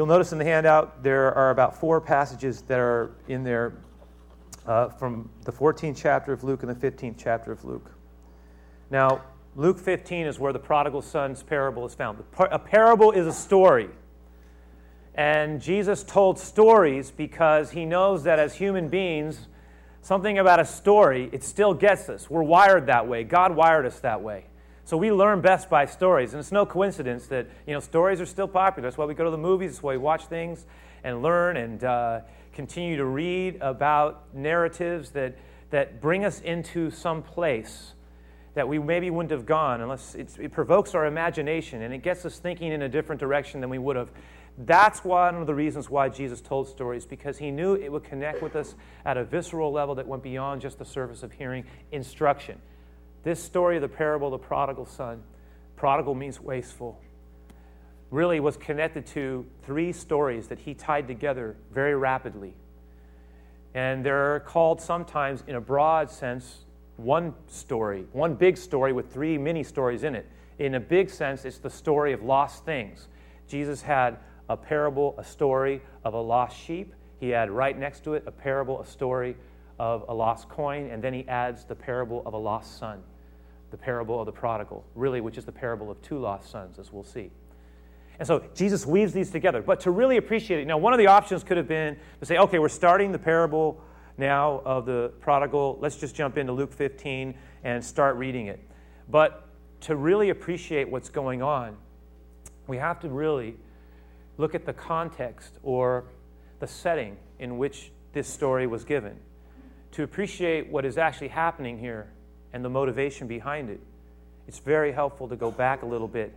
You'll 0.00 0.06
notice 0.06 0.32
in 0.32 0.38
the 0.38 0.46
handout 0.46 1.02
there 1.02 1.34
are 1.34 1.50
about 1.50 1.78
four 1.78 2.00
passages 2.00 2.62
that 2.62 2.78
are 2.78 3.10
in 3.28 3.44
there 3.44 3.74
uh, 4.64 4.88
from 4.88 5.28
the 5.44 5.52
14th 5.52 6.00
chapter 6.00 6.32
of 6.32 6.42
Luke 6.42 6.62
and 6.62 6.74
the 6.74 6.90
15th 6.90 7.16
chapter 7.18 7.52
of 7.52 7.66
Luke. 7.66 7.92
Now, 8.90 9.20
Luke 9.56 9.78
15 9.78 10.26
is 10.26 10.38
where 10.38 10.54
the 10.54 10.58
prodigal 10.58 11.02
son's 11.02 11.42
parable 11.42 11.84
is 11.84 11.94
found. 11.94 12.24
A 12.38 12.58
parable 12.58 13.12
is 13.12 13.26
a 13.26 13.32
story. 13.34 13.90
And 15.16 15.60
Jesus 15.60 16.02
told 16.02 16.38
stories 16.38 17.10
because 17.10 17.72
he 17.72 17.84
knows 17.84 18.22
that 18.22 18.38
as 18.38 18.54
human 18.54 18.88
beings, 18.88 19.48
something 20.00 20.38
about 20.38 20.60
a 20.60 20.64
story, 20.64 21.28
it 21.30 21.44
still 21.44 21.74
gets 21.74 22.08
us. 22.08 22.30
We're 22.30 22.42
wired 22.42 22.86
that 22.86 23.06
way. 23.06 23.22
God 23.22 23.54
wired 23.54 23.84
us 23.84 24.00
that 24.00 24.22
way. 24.22 24.46
So 24.90 24.96
we 24.96 25.12
learn 25.12 25.40
best 25.40 25.70
by 25.70 25.86
stories. 25.86 26.32
And 26.32 26.40
it's 26.40 26.50
no 26.50 26.66
coincidence 26.66 27.28
that, 27.28 27.46
you 27.64 27.72
know, 27.72 27.78
stories 27.78 28.20
are 28.20 28.26
still 28.26 28.48
popular. 28.48 28.88
That's 28.88 28.98
why 28.98 29.04
we 29.04 29.14
go 29.14 29.22
to 29.22 29.30
the 29.30 29.38
movies, 29.38 29.74
that's 29.74 29.84
why 29.84 29.92
we 29.92 29.98
watch 29.98 30.24
things 30.24 30.66
and 31.04 31.22
learn 31.22 31.56
and 31.56 31.84
uh, 31.84 32.20
continue 32.52 32.96
to 32.96 33.04
read 33.04 33.58
about 33.60 34.34
narratives 34.34 35.10
that, 35.10 35.38
that 35.70 36.00
bring 36.00 36.24
us 36.24 36.40
into 36.40 36.90
some 36.90 37.22
place 37.22 37.92
that 38.54 38.66
we 38.66 38.80
maybe 38.80 39.10
wouldn't 39.10 39.30
have 39.30 39.46
gone 39.46 39.80
unless 39.80 40.16
it 40.16 40.50
provokes 40.50 40.92
our 40.96 41.06
imagination 41.06 41.82
and 41.82 41.94
it 41.94 42.02
gets 42.02 42.24
us 42.24 42.40
thinking 42.40 42.72
in 42.72 42.82
a 42.82 42.88
different 42.88 43.20
direction 43.20 43.60
than 43.60 43.70
we 43.70 43.78
would 43.78 43.94
have. 43.94 44.10
That's 44.58 45.04
one 45.04 45.36
of 45.36 45.46
the 45.46 45.54
reasons 45.54 45.88
why 45.88 46.08
Jesus 46.08 46.40
told 46.40 46.66
stories, 46.66 47.06
because 47.06 47.38
he 47.38 47.52
knew 47.52 47.74
it 47.74 47.92
would 47.92 48.02
connect 48.02 48.42
with 48.42 48.56
us 48.56 48.74
at 49.04 49.16
a 49.16 49.22
visceral 49.22 49.70
level 49.70 49.94
that 49.94 50.08
went 50.08 50.24
beyond 50.24 50.60
just 50.60 50.80
the 50.80 50.84
surface 50.84 51.22
of 51.22 51.30
hearing 51.30 51.64
instruction. 51.92 52.60
This 53.22 53.42
story 53.42 53.76
of 53.76 53.82
the 53.82 53.88
parable 53.88 54.32
of 54.32 54.40
the 54.40 54.46
prodigal 54.46 54.86
son, 54.86 55.22
prodigal 55.76 56.14
means 56.14 56.40
wasteful, 56.40 57.00
really 58.10 58.40
was 58.40 58.56
connected 58.56 59.06
to 59.06 59.46
three 59.62 59.92
stories 59.92 60.48
that 60.48 60.58
he 60.58 60.74
tied 60.74 61.06
together 61.06 61.56
very 61.72 61.94
rapidly. 61.94 62.54
And 63.74 64.04
they're 64.04 64.40
called 64.40 64.80
sometimes, 64.80 65.44
in 65.46 65.56
a 65.56 65.60
broad 65.60 66.10
sense, 66.10 66.64
one 66.96 67.34
story, 67.46 68.06
one 68.12 68.34
big 68.34 68.56
story 68.56 68.92
with 68.92 69.12
three 69.12 69.38
mini 69.38 69.62
stories 69.62 70.02
in 70.02 70.14
it. 70.14 70.26
In 70.58 70.74
a 70.74 70.80
big 70.80 71.08
sense, 71.08 71.44
it's 71.44 71.58
the 71.58 71.70
story 71.70 72.12
of 72.12 72.22
lost 72.22 72.64
things. 72.64 73.08
Jesus 73.48 73.82
had 73.82 74.18
a 74.48 74.56
parable, 74.56 75.14
a 75.18 75.24
story 75.24 75.82
of 76.04 76.14
a 76.14 76.20
lost 76.20 76.58
sheep. 76.58 76.94
He 77.20 77.28
had 77.30 77.50
right 77.50 77.78
next 77.78 78.02
to 78.04 78.14
it 78.14 78.24
a 78.26 78.32
parable, 78.32 78.80
a 78.80 78.86
story 78.86 79.36
of 79.80 80.04
a 80.08 80.14
lost 80.14 80.50
coin, 80.50 80.90
and 80.90 81.02
then 81.02 81.14
he 81.14 81.26
adds 81.26 81.64
the 81.64 81.74
parable 81.74 82.22
of 82.26 82.34
a 82.34 82.36
lost 82.36 82.78
son, 82.78 83.02
the 83.70 83.78
parable 83.78 84.20
of 84.20 84.26
the 84.26 84.32
prodigal, 84.32 84.84
really, 84.94 85.22
which 85.22 85.38
is 85.38 85.46
the 85.46 85.52
parable 85.52 85.90
of 85.90 86.00
two 86.02 86.18
lost 86.18 86.50
sons, 86.50 86.78
as 86.78 86.92
we'll 86.92 87.02
see. 87.02 87.30
And 88.18 88.28
so 88.28 88.44
Jesus 88.54 88.84
weaves 88.84 89.14
these 89.14 89.30
together. 89.30 89.62
But 89.62 89.80
to 89.80 89.90
really 89.90 90.18
appreciate 90.18 90.60
it, 90.60 90.66
now, 90.66 90.76
one 90.76 90.92
of 90.92 90.98
the 90.98 91.06
options 91.06 91.42
could 91.42 91.56
have 91.56 91.66
been 91.66 91.96
to 92.20 92.26
say, 92.26 92.36
okay, 92.36 92.58
we're 92.58 92.68
starting 92.68 93.10
the 93.10 93.18
parable 93.18 93.82
now 94.18 94.60
of 94.66 94.84
the 94.84 95.12
prodigal. 95.20 95.78
Let's 95.80 95.96
just 95.96 96.14
jump 96.14 96.36
into 96.36 96.52
Luke 96.52 96.74
15 96.74 97.34
and 97.64 97.82
start 97.82 98.16
reading 98.16 98.48
it. 98.48 98.60
But 99.08 99.48
to 99.82 99.96
really 99.96 100.28
appreciate 100.28 100.90
what's 100.90 101.08
going 101.08 101.40
on, 101.40 101.78
we 102.66 102.76
have 102.76 103.00
to 103.00 103.08
really 103.08 103.56
look 104.36 104.54
at 104.54 104.66
the 104.66 104.74
context 104.74 105.58
or 105.62 106.04
the 106.58 106.66
setting 106.66 107.16
in 107.38 107.56
which 107.56 107.92
this 108.12 108.28
story 108.28 108.66
was 108.66 108.84
given. 108.84 109.16
To 109.92 110.02
appreciate 110.02 110.68
what 110.68 110.84
is 110.84 110.98
actually 110.98 111.28
happening 111.28 111.78
here 111.78 112.10
and 112.52 112.64
the 112.64 112.68
motivation 112.68 113.26
behind 113.26 113.70
it, 113.70 113.80
it's 114.46 114.58
very 114.58 114.92
helpful 114.92 115.28
to 115.28 115.36
go 115.36 115.50
back 115.50 115.82
a 115.82 115.86
little 115.86 116.08
bit 116.08 116.34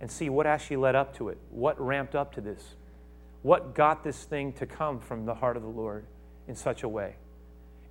and 0.00 0.10
see 0.10 0.28
what 0.28 0.46
actually 0.46 0.76
led 0.76 0.94
up 0.94 1.16
to 1.16 1.28
it, 1.28 1.38
what 1.50 1.80
ramped 1.80 2.14
up 2.14 2.34
to 2.34 2.40
this, 2.40 2.74
what 3.42 3.74
got 3.74 4.04
this 4.04 4.24
thing 4.24 4.52
to 4.54 4.66
come 4.66 5.00
from 5.00 5.26
the 5.26 5.34
heart 5.34 5.56
of 5.56 5.62
the 5.62 5.68
Lord 5.68 6.04
in 6.48 6.54
such 6.54 6.82
a 6.82 6.88
way. 6.88 7.16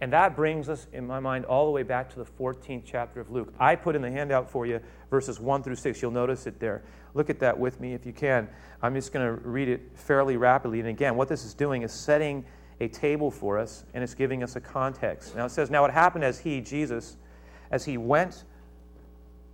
And 0.02 0.12
that 0.12 0.36
brings 0.36 0.68
us, 0.68 0.88
in 0.92 1.08
my 1.08 1.22
mind, 1.22 1.46
all 1.46 1.66
the 1.66 1.72
way 1.72 1.84
back 1.84 2.09
to 2.09 2.19
the 2.19 2.25
14th 2.25 2.84
chapter 2.86 3.22
of 3.22 3.30
Luke. 3.30 3.53
I 3.58 3.75
put 3.75 3.96
in 3.96 4.02
the 4.02 4.12
handout 4.12 4.52
for 4.52 4.66
you 4.66 4.81
verses 5.09 5.40
1 5.40 5.63
through 5.63 5.75
6. 5.75 6.02
You'll 6.02 6.12
notice 6.12 6.46
it 6.46 6.59
there. 6.59 6.84
Look 7.13 7.30
at 7.30 7.40
that 7.40 7.58
with 7.58 7.80
me 7.80 7.94
if 7.94 8.06
you 8.06 8.12
can. 8.12 8.50
I'm 8.81 8.96
just 8.96 9.13
going 9.13 9.25
to 9.25 9.34
read 9.47 9.69
it 9.69 9.92
fairly 9.96 10.36
rapidly. 10.36 10.81
And 10.81 10.90
again, 10.90 11.16
what 11.16 11.30
this 11.30 11.46
is 11.46 11.53
doing 11.53 11.84
is 11.84 11.94
setting 11.94 12.44
a 12.83 12.88
table 12.88 13.31
for 13.31 13.57
us, 13.57 13.83
and 13.94 14.03
it's 14.03 14.13
giving 14.13 14.44
us 14.44 14.55
a 14.55 14.61
context. 14.61 15.35
Now 15.35 15.45
it 15.45 15.51
says, 15.51 15.69
Now 15.69 15.85
it 15.85 15.91
happened 15.91 16.23
as 16.23 16.39
he, 16.39 16.61
Jesus, 16.61 17.17
as 17.71 17.85
he 17.85 17.97
went 17.97 18.44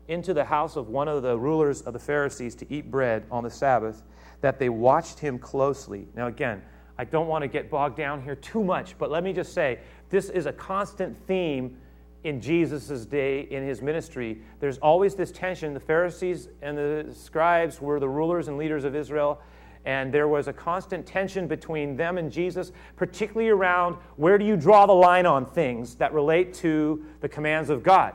into 0.08 0.34
the 0.34 0.44
house 0.44 0.76
of 0.76 0.90
one 0.90 1.08
of 1.08 1.22
the 1.22 1.38
rulers 1.38 1.82
of 1.82 1.94
the 1.94 2.00
Pharisees 2.00 2.56
to 2.56 2.74
eat 2.74 2.90
bread 2.90 3.26
on 3.30 3.44
the 3.44 3.50
Sabbath, 3.50 4.04
that 4.42 4.58
they 4.58 4.70
watched 4.70 5.20
him 5.20 5.38
closely. 5.38 6.08
Now, 6.16 6.28
again, 6.28 6.62
I 6.98 7.06
don't 7.06 7.28
want 7.28 7.44
to 7.44 7.48
get 7.48 7.70
bogged 7.70 7.96
down 7.96 8.22
here 8.22 8.36
too 8.36 8.64
much, 8.64 8.98
but 8.98 9.12
let 9.12 9.24
me 9.24 9.32
just 9.32 9.54
say 9.54 9.80
this 10.10 10.30
is 10.30 10.48
a 10.48 10.54
constant 10.54 11.16
theme 11.28 11.78
in 12.24 12.42
Jesus' 12.42 13.06
day, 13.06 13.42
in 13.52 13.66
his 13.66 13.82
ministry. 13.82 14.42
There's 14.60 14.78
always 14.80 15.16
this 15.16 15.32
tension. 15.32 15.74
The 15.74 15.80
Pharisees 15.80 16.50
and 16.62 16.78
the 16.78 17.10
scribes 17.14 17.80
were 17.80 18.00
the 18.00 18.10
rulers 18.10 18.48
and 18.48 18.58
leaders 18.58 18.84
of 18.84 18.96
Israel, 18.96 19.42
and 19.86 20.14
there 20.14 20.28
was 20.28 20.48
a 20.48 20.54
constant 20.54 21.06
tension 21.06 21.48
between 21.48 21.96
them 21.96 22.18
and 22.18 22.32
Jesus, 22.32 22.72
particularly 22.96 23.50
around 23.50 23.96
where 24.18 24.38
do 24.38 24.46
you 24.46 24.56
draw 24.58 24.86
the 24.86 24.94
line 24.94 25.26
on 25.26 25.46
things 25.46 25.96
that 25.96 26.14
relate 26.14 26.54
to 26.56 27.04
the 27.22 27.30
commands 27.30 27.70
of 27.70 27.82
God, 27.82 28.14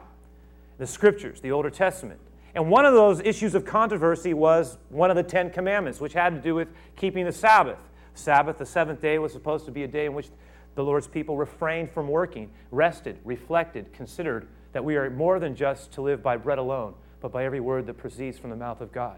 the 0.79 0.87
scriptures, 0.87 1.41
the 1.41 1.53
Older 1.53 1.71
Testament. 1.71 2.21
And 2.55 2.71
one 2.71 2.85
of 2.85 2.95
those 2.95 3.21
issues 3.21 3.55
of 3.55 3.65
controversy 3.65 4.35
was 4.35 4.79
one 4.91 5.11
of 5.11 5.17
the 5.17 5.23
Ten 5.23 5.51
Commandments, 5.51 6.01
which 6.01 6.13
had 6.13 6.35
to 6.35 6.41
do 6.41 6.55
with 6.55 6.69
keeping 6.97 7.25
the 7.25 7.33
Sabbath. 7.33 7.79
Sabbath, 8.15 8.59
the 8.59 8.67
seventh 8.67 9.01
day, 9.01 9.19
was 9.19 9.33
supposed 9.33 9.65
to 9.65 9.73
be 9.73 9.83
a 9.83 9.89
day 9.89 10.07
in 10.07 10.15
which 10.15 10.29
the 10.77 10.85
Lord's 10.85 11.09
people 11.09 11.37
refrained 11.37 11.91
from 11.91 12.09
working, 12.09 12.51
rested, 12.71 13.19
reflected, 13.25 13.93
considered 13.93 14.47
that 14.73 14.85
we 14.85 14.97
are 14.97 15.11
more 15.11 15.41
than 15.41 15.57
just 15.57 15.93
to 15.93 16.03
live 16.03 16.23
by 16.23 16.37
bread 16.37 16.59
alone, 16.59 16.95
but 17.21 17.33
by 17.33 17.45
every 17.45 17.61
word 17.61 17.87
that 17.87 17.95
proceeds 17.95 18.39
from 18.39 18.51
the 18.51 18.57
mouth 18.57 18.81
of 18.81 18.93
God. 18.93 19.17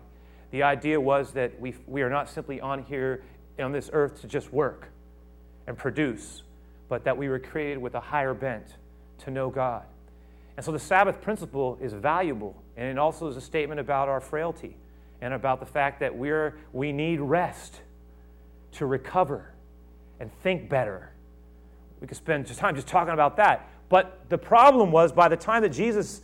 The 0.51 0.63
idea 0.63 1.01
was 1.01 1.33
that 1.33 1.59
we, 1.61 1.75
we 1.87 2.03
are 2.03 2.11
not 2.11 2.29
simply 2.29 2.61
on 2.61 2.83
here 2.83 3.23
on 3.59 3.73
this 3.73 3.91
earth 3.93 4.21
to 4.21 4.27
just 4.27 4.53
work 4.53 4.89
and 5.67 5.77
produce, 5.77 6.43
but 6.89 7.05
that 7.05 7.17
we 7.17 7.29
were 7.29 7.39
created 7.39 7.79
with 7.79 7.95
a 7.95 8.01
higher 8.01 8.35
bent 8.35 8.77
to 9.19 9.31
know 9.31 9.51
God. 9.51 9.85
And 10.57 10.65
so 10.65 10.73
the 10.73 10.79
Sabbath 10.79 11.21
principle 11.21 11.79
is 11.81 11.93
valuable, 11.93 12.63
and 12.77 12.87
it 12.89 12.99
also 12.99 13.29
is 13.29 13.37
a 13.37 13.41
statement 13.41 13.81
about 13.81 14.09
our 14.09 14.21
frailty 14.21 14.77
and 15.21 15.35
about 15.35 15.61
the 15.61 15.67
fact 15.67 16.01
that 16.01 16.17
we're, 16.17 16.57
we 16.73 16.93
need 16.93 17.21
rest 17.21 17.81
to 18.73 18.87
recover 18.87 19.53
and 20.21 20.33
think 20.43 20.69
better. 20.69 21.11
We 22.01 22.07
could 22.07 22.17
spend 22.17 22.47
time 22.47 22.75
just 22.75 22.87
talking 22.87 23.15
about 23.15 23.37
that. 23.37 23.69
But 23.89 24.29
the 24.29 24.39
problem 24.39 24.93
was 24.93 25.13
by 25.13 25.29
the 25.29 25.37
time 25.37 25.63
that 25.63 25.71
Jesus, 25.71 26.21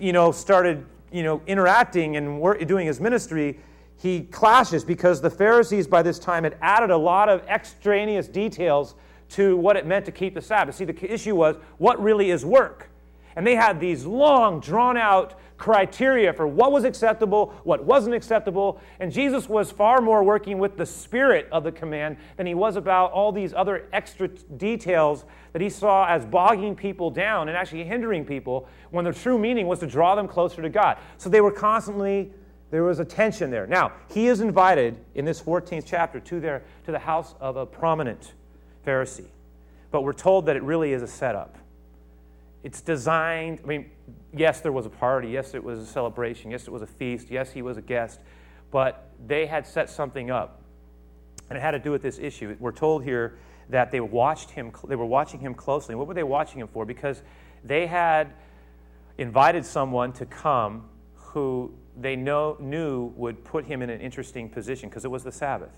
you 0.00 0.12
know, 0.12 0.32
started, 0.32 0.84
you 1.12 1.22
know, 1.22 1.40
interacting 1.46 2.16
and 2.16 2.40
work, 2.40 2.66
doing 2.66 2.86
his 2.86 3.00
ministry, 3.00 3.58
he 3.96 4.22
clashes 4.22 4.84
because 4.84 5.20
the 5.20 5.30
Pharisees 5.30 5.86
by 5.86 6.02
this 6.02 6.18
time 6.18 6.44
had 6.44 6.56
added 6.62 6.90
a 6.90 6.96
lot 6.96 7.28
of 7.28 7.42
extraneous 7.48 8.28
details 8.28 8.94
to 9.30 9.56
what 9.56 9.76
it 9.76 9.86
meant 9.86 10.06
to 10.06 10.12
keep 10.12 10.34
the 10.34 10.40
Sabbath. 10.40 10.76
See, 10.76 10.84
the 10.84 11.12
issue 11.12 11.34
was 11.34 11.56
what 11.78 12.00
really 12.00 12.30
is 12.30 12.44
work? 12.44 12.88
And 13.36 13.46
they 13.46 13.56
had 13.56 13.80
these 13.80 14.04
long, 14.04 14.60
drawn 14.60 14.96
out 14.96 15.38
criteria 15.58 16.32
for 16.32 16.46
what 16.46 16.72
was 16.72 16.84
acceptable, 16.84 17.52
what 17.64 17.84
wasn't 17.84 18.14
acceptable. 18.14 18.80
And 19.00 19.12
Jesus 19.12 19.48
was 19.48 19.70
far 19.70 20.00
more 20.00 20.22
working 20.22 20.58
with 20.58 20.76
the 20.76 20.86
spirit 20.86 21.48
of 21.52 21.64
the 21.64 21.72
command 21.72 22.16
than 22.36 22.46
he 22.46 22.54
was 22.54 22.76
about 22.76 23.12
all 23.12 23.32
these 23.32 23.52
other 23.52 23.86
extra 23.92 24.28
details 24.28 25.24
that 25.52 25.60
he 25.60 25.68
saw 25.68 26.06
as 26.06 26.24
bogging 26.24 26.76
people 26.76 27.10
down 27.10 27.48
and 27.48 27.56
actually 27.56 27.84
hindering 27.84 28.24
people 28.24 28.68
when 28.90 29.04
the 29.04 29.12
true 29.12 29.38
meaning 29.38 29.66
was 29.66 29.80
to 29.80 29.86
draw 29.86 30.14
them 30.14 30.28
closer 30.28 30.62
to 30.62 30.68
God. 30.68 30.96
So 31.18 31.28
they 31.28 31.40
were 31.40 31.52
constantly 31.52 32.32
there 32.70 32.84
was 32.84 32.98
a 32.98 33.04
tension 33.04 33.50
there. 33.50 33.66
Now, 33.66 33.92
he 34.10 34.26
is 34.26 34.40
invited 34.40 34.98
in 35.14 35.24
this 35.24 35.40
14th 35.40 35.84
chapter 35.86 36.20
to, 36.20 36.40
their, 36.40 36.62
to 36.84 36.92
the 36.92 36.98
house 36.98 37.34
of 37.40 37.56
a 37.56 37.64
prominent 37.64 38.34
Pharisee. 38.86 39.28
But 39.90 40.02
we're 40.02 40.12
told 40.12 40.46
that 40.46 40.56
it 40.56 40.62
really 40.62 40.92
is 40.92 41.02
a 41.02 41.06
setup. 41.06 41.56
It's 42.62 42.82
designed, 42.82 43.60
I 43.64 43.66
mean, 43.66 43.90
yes, 44.36 44.60
there 44.60 44.72
was 44.72 44.86
a 44.86 44.90
party. 44.90 45.28
Yes, 45.28 45.54
it 45.54 45.62
was 45.62 45.78
a 45.78 45.86
celebration. 45.86 46.50
Yes, 46.50 46.66
it 46.66 46.70
was 46.70 46.82
a 46.82 46.86
feast. 46.86 47.30
Yes, 47.30 47.52
he 47.52 47.62
was 47.62 47.76
a 47.76 47.82
guest. 47.82 48.20
But 48.70 49.10
they 49.26 49.46
had 49.46 49.66
set 49.66 49.90
something 49.90 50.30
up. 50.30 50.62
And 51.48 51.56
it 51.56 51.60
had 51.60 51.70
to 51.72 51.78
do 51.78 51.90
with 51.90 52.02
this 52.02 52.18
issue. 52.18 52.54
We're 52.60 52.72
told 52.72 53.04
here 53.04 53.38
that 53.70 53.90
they 53.90 54.00
watched 54.00 54.50
him, 54.50 54.72
they 54.86 54.96
were 54.96 55.06
watching 55.06 55.40
him 55.40 55.54
closely. 55.54 55.94
What 55.94 56.06
were 56.06 56.14
they 56.14 56.22
watching 56.22 56.60
him 56.60 56.68
for? 56.68 56.84
Because 56.84 57.22
they 57.64 57.86
had 57.86 58.32
invited 59.16 59.64
someone 59.64 60.12
to 60.14 60.26
come 60.26 60.88
who 61.14 61.72
they 61.96 62.16
know, 62.16 62.56
knew 62.60 63.06
would 63.16 63.44
put 63.44 63.64
him 63.64 63.82
in 63.82 63.90
an 63.90 64.00
interesting 64.00 64.48
position 64.48 64.88
because 64.88 65.04
it 65.04 65.10
was 65.10 65.24
the 65.24 65.32
Sabbath. 65.32 65.72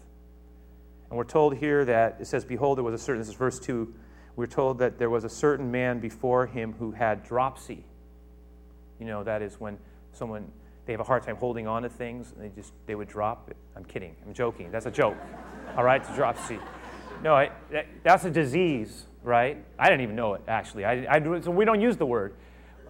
And 1.08 1.16
we're 1.16 1.24
told 1.24 1.56
here 1.56 1.84
that 1.84 2.18
it 2.20 2.26
says, 2.26 2.44
Behold, 2.44 2.78
there 2.78 2.84
was 2.84 2.94
a 2.94 3.02
certain, 3.02 3.20
this 3.20 3.28
is 3.28 3.34
verse 3.34 3.58
2 3.58 3.92
we're 4.36 4.46
told 4.46 4.78
that 4.78 4.98
there 4.98 5.10
was 5.10 5.24
a 5.24 5.28
certain 5.28 5.70
man 5.70 6.00
before 6.00 6.46
him 6.46 6.72
who 6.78 6.92
had 6.92 7.24
dropsy. 7.24 7.84
You 9.00 9.06
know, 9.06 9.24
that 9.24 9.42
is 9.42 9.58
when 9.58 9.78
someone, 10.12 10.46
they 10.86 10.92
have 10.92 11.00
a 11.00 11.04
hard 11.04 11.22
time 11.22 11.36
holding 11.36 11.66
on 11.66 11.82
to 11.82 11.88
things, 11.88 12.32
and 12.32 12.44
they 12.44 12.54
just 12.54 12.72
they 12.86 12.94
would 12.94 13.08
drop. 13.08 13.50
it. 13.50 13.56
I'm 13.74 13.84
kidding. 13.84 14.14
I'm 14.26 14.34
joking. 14.34 14.70
That's 14.70 14.86
a 14.86 14.90
joke. 14.90 15.16
All 15.76 15.84
right, 15.84 16.04
to 16.04 16.14
drop 16.14 16.38
seed. 16.46 16.60
No, 17.22 17.34
I, 17.34 17.50
that, 17.70 17.86
that's 18.02 18.24
a 18.24 18.30
disease, 18.30 19.06
right? 19.22 19.62
I 19.78 19.88
didn't 19.88 20.02
even 20.02 20.16
know 20.16 20.34
it 20.34 20.42
actually. 20.46 20.84
I, 20.84 21.16
I 21.16 21.40
so 21.40 21.50
we 21.50 21.64
don't 21.64 21.80
use 21.80 21.96
the 21.96 22.06
word. 22.06 22.34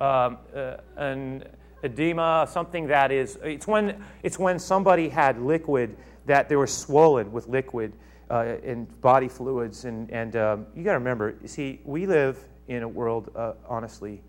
Um, 0.00 0.38
uh, 0.54 0.76
an 0.96 1.44
edema, 1.82 2.46
something 2.50 2.86
that 2.88 3.12
is. 3.12 3.38
It's 3.42 3.66
when 3.66 4.04
it's 4.22 4.38
when 4.38 4.58
somebody 4.58 5.08
had 5.08 5.40
liquid 5.40 5.96
that 6.26 6.48
they 6.48 6.56
were 6.56 6.66
swollen 6.66 7.32
with 7.32 7.48
liquid 7.48 7.92
uh, 8.30 8.56
in 8.62 8.84
body 9.00 9.28
fluids, 9.28 9.84
and 9.84 10.10
and 10.10 10.36
um, 10.36 10.66
you 10.74 10.84
got 10.84 10.92
to 10.92 10.98
remember. 10.98 11.34
See, 11.44 11.80
we 11.84 12.06
live 12.06 12.42
in 12.68 12.82
a 12.82 12.88
world, 12.88 13.30
uh, 13.34 13.54
honestly, 13.68 14.22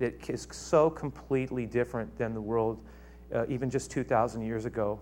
that 0.00 0.28
is 0.28 0.48
so 0.50 0.90
completely 0.90 1.66
different 1.66 2.18
than 2.18 2.34
the 2.34 2.40
world 2.40 2.82
uh, 3.32 3.44
even 3.48 3.70
just 3.70 3.90
2,000 3.90 4.42
years 4.42 4.64
ago, 4.64 4.98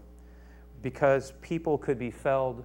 because 0.82 1.32
people 1.40 1.78
could 1.78 1.98
be 1.98 2.10
felled 2.10 2.64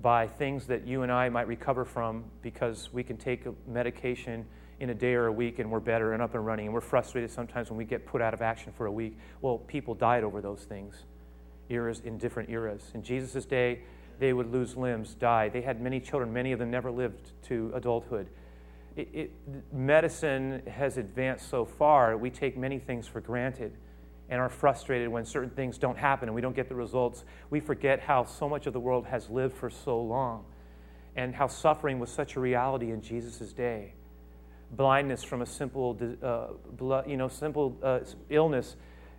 by 0.00 0.26
things 0.26 0.66
that 0.66 0.86
you 0.86 1.02
and 1.02 1.10
I 1.10 1.28
might 1.28 1.48
recover 1.48 1.84
from 1.84 2.24
because 2.42 2.92
we 2.92 3.02
can 3.02 3.16
take 3.16 3.44
medication 3.66 4.46
in 4.78 4.90
a 4.90 4.94
day 4.94 5.14
or 5.14 5.26
a 5.26 5.32
week 5.32 5.58
and 5.58 5.70
we're 5.70 5.80
better 5.80 6.14
and 6.14 6.22
up 6.22 6.34
and 6.34 6.46
running 6.46 6.66
and 6.66 6.74
we're 6.74 6.80
frustrated 6.80 7.30
sometimes 7.30 7.68
when 7.68 7.76
we 7.76 7.84
get 7.84 8.06
put 8.06 8.22
out 8.22 8.32
of 8.32 8.40
action 8.40 8.72
for 8.72 8.86
a 8.86 8.92
week. 8.92 9.18
Well, 9.42 9.58
people 9.58 9.94
died 9.94 10.24
over 10.24 10.40
those 10.40 10.62
things 10.62 11.04
eras 11.68 12.00
in 12.04 12.18
different 12.18 12.50
eras. 12.50 12.90
In 12.94 13.02
Jesus' 13.02 13.44
day, 13.44 13.80
they 14.18 14.32
would 14.32 14.50
lose 14.50 14.76
limbs, 14.76 15.14
die. 15.14 15.48
They 15.48 15.62
had 15.62 15.80
many 15.80 16.00
children, 16.00 16.32
many 16.32 16.52
of 16.52 16.58
them 16.58 16.70
never 16.70 16.90
lived 16.90 17.30
to 17.44 17.70
adulthood. 17.74 18.28
It, 18.96 19.32
medicine 19.72 20.62
has 20.66 20.96
advanced 20.96 21.48
so 21.48 21.64
far, 21.64 22.16
we 22.16 22.30
take 22.30 22.56
many 22.56 22.78
things 22.78 23.06
for 23.06 23.20
granted 23.20 23.72
and 24.28 24.40
are 24.40 24.48
frustrated 24.48 25.08
when 25.08 25.24
certain 25.24 25.50
things 25.50 25.78
don't 25.78 25.98
happen 25.98 26.28
and 26.28 26.34
we 26.34 26.40
don't 26.40 26.54
get 26.54 26.68
the 26.68 26.74
results, 26.74 27.24
we 27.50 27.60
forget 27.60 28.00
how 28.00 28.24
so 28.24 28.48
much 28.48 28.66
of 28.66 28.72
the 28.72 28.80
world 28.80 29.06
has 29.06 29.28
lived 29.28 29.56
for 29.56 29.70
so 29.70 30.00
long 30.00 30.44
and 31.16 31.34
how 31.34 31.48
suffering 31.48 31.98
was 31.98 32.10
such 32.10 32.36
a 32.36 32.40
reality 32.40 32.90
in 32.92 33.02
Jesus' 33.02 33.52
day. 33.52 33.94
Blindness 34.70 35.24
from 35.24 35.42
a 35.42 35.46
simple, 35.46 35.98
uh, 36.22 37.02
you 37.06 37.16
know, 37.16 37.26
simple 37.26 37.76
uh, 37.82 38.00
illness, 38.28 38.76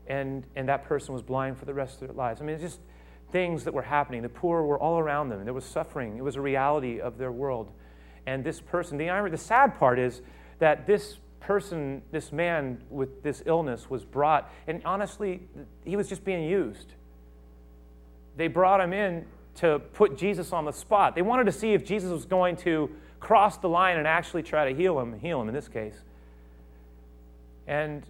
and, 0.07 0.45
and 0.55 0.69
that 0.69 0.85
person 0.85 1.13
was 1.13 1.21
blind 1.21 1.57
for 1.57 1.65
the 1.65 1.73
rest 1.73 2.01
of 2.01 2.07
their 2.07 2.15
lives. 2.15 2.41
I 2.41 2.45
mean, 2.45 2.55
it's 2.55 2.63
just 2.63 2.79
things 3.31 3.65
that 3.65 3.73
were 3.73 3.81
happening. 3.81 4.21
The 4.21 4.29
poor 4.29 4.63
were 4.63 4.79
all 4.79 4.97
around 4.97 5.29
them, 5.29 5.43
there 5.43 5.53
was 5.53 5.65
suffering. 5.65 6.17
It 6.17 6.23
was 6.23 6.37
a 6.37 6.41
reality 6.41 7.01
of 7.01 7.17
their 7.17 7.31
world. 7.31 7.71
And 8.25 8.43
this 8.43 8.61
person, 8.61 8.97
the, 8.97 9.27
the 9.29 9.37
sad 9.37 9.77
part 9.77 9.99
is 9.99 10.21
that 10.59 10.85
this 10.85 11.17
person, 11.39 12.01
this 12.11 12.31
man 12.31 12.81
with 12.89 13.23
this 13.23 13.43
illness 13.45 13.89
was 13.89 14.05
brought, 14.05 14.51
and 14.67 14.81
honestly, 14.85 15.41
he 15.83 15.95
was 15.95 16.07
just 16.07 16.23
being 16.23 16.43
used. 16.43 16.93
They 18.37 18.47
brought 18.47 18.79
him 18.79 18.93
in 18.93 19.25
to 19.55 19.79
put 19.93 20.17
Jesus 20.17 20.53
on 20.53 20.65
the 20.65 20.71
spot. 20.71 21.15
They 21.15 21.21
wanted 21.21 21.45
to 21.45 21.51
see 21.51 21.73
if 21.73 21.83
Jesus 21.83 22.11
was 22.11 22.25
going 22.25 22.55
to 22.57 22.89
cross 23.19 23.57
the 23.57 23.69
line 23.69 23.97
and 23.97 24.07
actually 24.07 24.43
try 24.43 24.69
to 24.71 24.75
heal 24.75 24.99
him, 24.99 25.19
heal 25.19 25.41
him 25.41 25.47
in 25.47 25.53
this 25.53 25.67
case. 25.67 25.95
And 27.67 28.03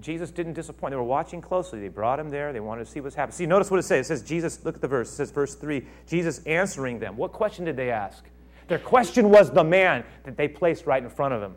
Jesus 0.00 0.30
didn't 0.30 0.54
disappoint. 0.54 0.92
They 0.92 0.96
were 0.96 1.02
watching 1.02 1.40
closely. 1.40 1.80
They 1.80 1.88
brought 1.88 2.18
him 2.18 2.30
there. 2.30 2.52
They 2.52 2.60
wanted 2.60 2.84
to 2.84 2.90
see 2.90 3.00
what's 3.00 3.14
happening. 3.14 3.36
See, 3.36 3.46
notice 3.46 3.70
what 3.70 3.78
it 3.80 3.84
says. 3.84 4.06
It 4.06 4.08
says, 4.08 4.22
Jesus, 4.22 4.64
look 4.64 4.74
at 4.74 4.80
the 4.80 4.88
verse. 4.88 5.10
It 5.10 5.16
says, 5.16 5.30
verse 5.30 5.54
3, 5.54 5.84
Jesus 6.06 6.44
answering 6.46 6.98
them. 6.98 7.16
What 7.16 7.32
question 7.32 7.64
did 7.64 7.76
they 7.76 7.90
ask? 7.90 8.24
Their 8.68 8.78
question 8.78 9.30
was 9.30 9.50
the 9.50 9.64
man 9.64 10.04
that 10.24 10.36
they 10.36 10.48
placed 10.48 10.86
right 10.86 11.02
in 11.02 11.10
front 11.10 11.34
of 11.34 11.40
them. 11.40 11.54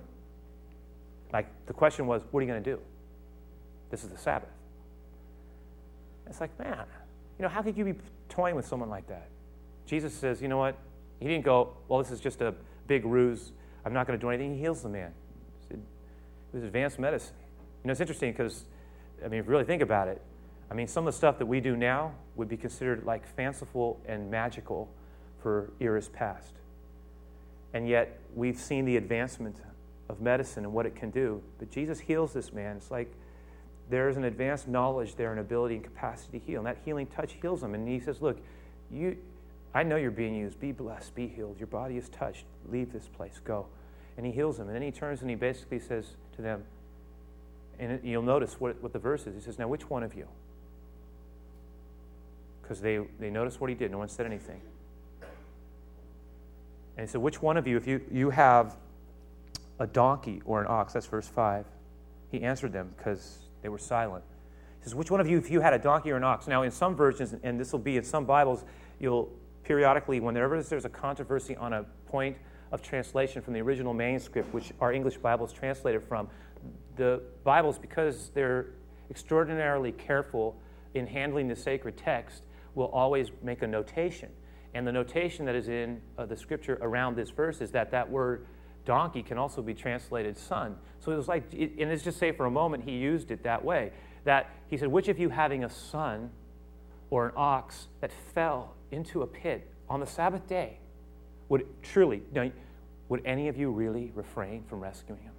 Like 1.32 1.48
the 1.66 1.74
question 1.74 2.08
was, 2.08 2.24
what 2.32 2.40
are 2.40 2.44
you 2.44 2.52
going 2.52 2.64
to 2.64 2.72
do? 2.72 2.80
This 3.90 4.04
is 4.04 4.10
the 4.10 4.18
Sabbath. 4.18 4.50
It's 6.28 6.42
like, 6.42 6.58
man, 6.60 6.84
you 7.40 7.44
know, 7.44 7.50
how 7.50 7.62
could 7.62 7.78
you 7.78 7.86
be 7.86 7.96
toying 8.28 8.56
with 8.56 8.66
someone 8.66 8.90
like 8.90 9.08
that? 9.08 9.30
Jesus 9.86 10.14
says, 10.14 10.42
you 10.42 10.50
know 10.50 10.58
what? 10.58 10.76
He 11.20 11.28
didn't 11.28 11.46
go, 11.46 11.74
well, 11.88 12.00
this 12.00 12.12
is 12.12 12.20
just 12.20 12.42
a 12.42 12.54
big 12.88 13.06
ruse. 13.06 13.52
I'm 13.86 13.94
not 13.94 14.06
going 14.06 14.20
to 14.20 14.22
do 14.22 14.30
anything. 14.30 14.56
He 14.56 14.60
heals 14.60 14.84
the 14.84 14.90
man. 14.90 15.14
It 15.70 15.80
was 16.52 16.64
advanced 16.64 17.00
medicine. 17.00 17.36
You 17.84 17.88
know, 17.88 17.92
it's 17.92 18.02
interesting 18.02 18.32
because, 18.34 18.66
I 19.24 19.30
mean, 19.30 19.40
if 19.40 19.46
you 19.46 19.52
really 19.52 19.64
think 19.64 19.82
about 19.82 20.10
it, 20.10 20.22
I 20.70 20.74
mean, 20.74 20.88
some 20.88 21.08
of 21.08 21.14
the 21.14 21.18
stuff 21.18 21.38
that 21.40 21.46
we 21.46 21.62
do 21.62 21.78
now 21.78 22.14
would 22.36 22.50
be 22.50 22.58
considered 22.58 23.06
like 23.06 23.26
fanciful 23.36 24.02
and 24.06 24.30
magical 24.30 24.90
for 25.42 25.72
eras 25.80 26.10
past. 26.10 26.54
And 27.74 27.88
yet, 27.88 28.20
we've 28.36 28.60
seen 28.60 28.86
the 28.86 28.98
advancement 28.98 29.58
of 30.10 30.22
medicine 30.22 30.64
and 30.64 30.74
what 30.74 30.86
it 30.86 30.96
can 30.96 31.12
do. 31.12 31.42
But 31.60 31.72
Jesus 31.72 32.00
heals 32.00 32.34
this 32.34 32.54
man. 32.54 32.78
It's 32.78 32.92
like 32.92 33.12
there's 33.90 34.18
an 34.18 34.24
advanced 34.24 34.68
knowledge 34.68 35.16
there 35.16 35.32
and 35.32 35.40
ability 35.40 35.76
and 35.76 35.84
capacity 35.84 36.40
to 36.40 36.46
heal. 36.46 36.60
And 36.60 36.68
that 36.68 36.78
healing 36.84 37.08
touch 37.08 37.34
heals 37.42 37.64
him. 37.64 37.74
And 37.74 37.88
he 37.88 38.00
says, 38.00 38.22
Look, 38.22 38.38
you, 38.92 39.18
I 39.74 39.84
know 39.84 39.96
you're 39.96 40.12
being 40.12 40.36
used. 40.36 40.60
Be 40.60 40.72
blessed. 40.72 41.14
Be 41.16 41.28
healed. 41.28 41.58
Your 41.60 41.68
body 41.68 41.98
is 41.98 42.10
touched. 42.10 42.46
Leave 42.70 42.92
this 42.92 43.08
place. 43.08 43.40
Go. 43.44 43.68
And 44.18 44.26
he 44.26 44.32
heals 44.32 44.60
him. 44.60 44.68
And 44.68 44.76
then 44.76 44.82
he 44.82 44.92
turns 44.92 45.22
and 45.22 45.30
he 45.30 45.36
basically 45.36 45.80
says 45.80 46.16
to 46.36 46.42
them, 46.42 46.64
and 47.80 48.00
you'll 48.04 48.24
notice 48.24 48.60
what, 48.60 48.82
what 48.82 48.92
the 48.92 49.00
verse 49.00 49.28
is. 49.28 49.36
He 49.36 49.42
says, 49.42 49.60
Now, 49.60 49.68
which 49.68 49.90
one 49.90 50.04
of 50.04 50.16
you? 50.16 50.28
Because 52.62 52.82
they, 52.82 53.00
they 53.20 53.30
noticed 53.30 53.62
what 53.62 53.70
he 53.70 53.76
did. 53.76 53.92
No 53.92 54.00
one 54.00 54.10
said 54.10 54.26
anything. 54.26 54.62
And 56.98 57.08
he 57.08 57.12
said, 57.12 57.22
Which 57.22 57.42
one 57.42 57.58
of 57.58 57.68
you, 57.68 57.78
if 57.78 57.88
you, 57.88 58.02
you 58.12 58.32
have 58.32 58.76
a 59.80 59.88
donkey 59.88 60.42
or 60.46 60.62
an 60.62 60.68
ox? 60.68 60.94
That's 60.94 61.06
verse 61.06 61.28
5. 61.28 61.66
He 62.32 62.42
answered 62.42 62.74
them 62.74 62.94
because 62.98 63.38
they 63.62 63.70
were 63.70 63.78
silent. 63.78 64.24
He 64.80 64.84
says, 64.84 64.96
Which 64.96 65.12
one 65.12 65.22
of 65.22 65.30
you, 65.30 65.38
if 65.38 65.52
you 65.52 65.62
had 65.62 65.74
a 65.74 65.80
donkey 65.80 66.12
or 66.12 66.18
an 66.18 66.24
ox? 66.24 66.48
Now, 66.48 66.64
in 66.64 66.72
some 66.72 66.96
versions, 66.96 67.36
and 67.44 67.60
this 67.60 67.72
will 67.72 67.80
be 67.80 67.98
in 67.98 68.04
some 68.04 68.26
Bibles, 68.26 68.66
you'll 69.00 69.32
periodically, 69.64 70.20
whenever 70.20 70.62
there's 70.64 70.86
a 70.86 70.90
controversy 70.90 71.56
on 71.56 71.74
a 71.74 71.84
point 72.08 72.36
of 72.72 72.82
translation 72.82 73.42
from 73.42 73.54
the 73.54 73.62
original 73.62 73.94
manuscript, 73.94 74.52
which 74.54 74.74
our 74.82 74.92
English 74.92 75.18
Bibles 75.18 75.54
translated 75.54 76.04
from, 76.04 76.28
the 76.96 77.22
Bibles, 77.44 77.78
because 77.78 78.32
they're 78.34 78.68
extraordinarily 79.12 79.92
careful 79.92 80.60
in 80.96 81.06
handling 81.06 81.48
the 81.48 81.56
sacred 81.56 81.96
text, 81.96 82.42
will 82.76 82.88
always 82.88 83.30
make 83.44 83.62
a 83.62 83.68
notation. 83.68 84.30
And 84.78 84.86
the 84.86 84.92
notation 84.92 85.46
that 85.46 85.56
is 85.56 85.70
in 85.70 86.00
uh, 86.20 86.28
the 86.28 86.38
scripture 86.38 86.78
around 86.82 87.16
this 87.16 87.32
verse 87.32 87.62
is 87.62 87.72
that 87.72 87.90
that 87.90 88.12
word 88.12 88.46
donkey 88.86 89.24
can 89.24 89.40
also 89.40 89.64
be 89.64 89.74
translated 89.74 90.38
son. 90.38 90.76
So 91.00 91.12
it 91.12 91.16
was 91.16 91.28
like, 91.28 91.52
and 91.52 91.90
let's 91.90 92.04
just 92.04 92.20
say 92.20 92.32
for 92.32 92.46
a 92.46 92.52
moment 92.52 92.84
he 92.84 92.92
used 92.92 93.32
it 93.32 93.42
that 93.42 93.66
way. 93.66 93.92
That 94.26 94.52
he 94.68 94.78
said, 94.78 94.90
Which 94.90 95.08
of 95.08 95.18
you 95.18 95.30
having 95.30 95.64
a 95.64 95.70
son 95.70 96.30
or 97.10 97.26
an 97.26 97.32
ox 97.36 97.88
that 98.02 98.12
fell 98.36 98.76
into 98.92 99.24
a 99.24 99.28
pit 99.28 99.68
on 99.90 100.00
the 100.00 100.06
Sabbath 100.06 100.48
day 100.48 100.78
would 101.50 101.66
truly, 101.82 102.22
would 103.10 103.26
any 103.26 103.48
of 103.48 103.58
you 103.58 103.72
really 103.72 104.12
refrain 104.14 104.64
from 104.70 104.82
rescuing 104.82 105.24
him? 105.24 105.34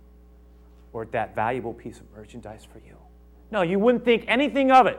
Or 0.92 1.04
that 1.04 1.37
valuable 1.37 1.75
piece 1.75 2.00
of 2.00 2.11
merchandise 2.12 2.66
for 2.73 2.80
you? 2.80 2.97
No, 3.52 3.62
you 3.62 3.78
wouldn't 3.78 4.04
think 4.04 4.25
anything 4.26 4.73
of 4.73 4.88
it. 4.88 4.99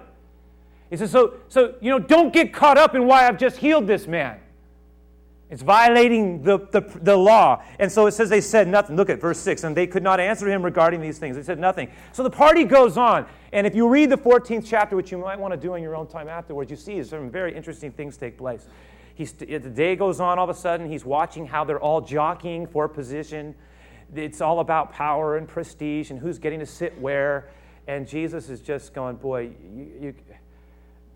He 0.89 0.98
says, 0.98 1.12
so, 1.12 1.36
so, 1.50 1.75
you 1.81 1.89
know, 1.89 2.00
don't 2.00 2.34
get 2.34 2.51
caught 2.51 2.77
up 2.77 2.96
in 2.96 3.05
why 3.05 3.27
I've 3.27 3.38
just 3.38 3.58
healed 3.58 3.86
this 3.86 4.08
man. 4.08 4.39
It's 5.50 5.63
violating 5.63 6.43
the, 6.43 6.60
the, 6.72 6.81
the, 7.01 7.17
law. 7.17 7.63
And 7.79 7.91
so 7.91 8.05
it 8.05 8.12
says 8.12 8.29
they 8.29 8.41
said 8.41 8.67
nothing. 8.67 8.96
Look 8.96 9.10
at 9.10 9.19
verse 9.19 9.39
6. 9.39 9.63
And 9.63 9.75
they 9.75 9.88
could 9.88 10.03
not 10.03 10.19
answer 10.19 10.48
him 10.48 10.62
regarding 10.63 11.01
these 11.01 11.17
things. 11.17 11.36
They 11.36 11.41
said 11.41 11.58
nothing. 11.58 11.89
So 12.12 12.22
the 12.22 12.29
party 12.29 12.63
goes 12.63 12.98
on. 12.98 13.25
And 13.51 13.65
if 13.65 13.74
you 13.74 13.88
read 13.89 14.12
the 14.12 14.17
14th 14.17 14.63
chapter, 14.67 14.96
which 14.96 15.12
you 15.12 15.17
might 15.17 15.39
want 15.39 15.51
to 15.53 15.60
do 15.60 15.74
in 15.74 15.81
your 15.81 15.96
own 15.96 16.05
time 16.05 16.27
afterwards, 16.27 16.69
you 16.69 16.77
see 16.77 17.03
some 17.03 17.31
very 17.31 17.55
interesting 17.55 17.91
things 17.91 18.15
take 18.15 18.38
place. 18.38 18.67
He's, 19.15 19.34
the 19.34 19.60
day 19.60 19.96
goes 19.96 20.19
on, 20.19 20.38
all 20.38 20.50
of 20.50 20.55
a 20.55 20.60
sudden, 20.60 20.88
he's 20.89 21.03
watching 21.03 21.48
how 21.48 21.63
they're 21.63 21.79
all 21.79 22.00
jockeying 22.00 22.67
for 22.67 22.88
position. 22.88 23.55
It's 24.15 24.41
all 24.41 24.60
about 24.60 24.93
power 24.93 25.36
and 25.36 25.48
prestige 25.48 26.12
and 26.12 26.19
who's 26.19 26.38
getting 26.38 26.60
to 26.60 26.65
sit 26.65 26.98
where. 27.01 27.50
And 27.88 28.08
Jesus 28.08 28.50
is 28.50 28.62
just 28.62 28.93
going, 28.93 29.15
Boy, 29.15 29.50
you, 29.75 29.91
you 30.00 30.15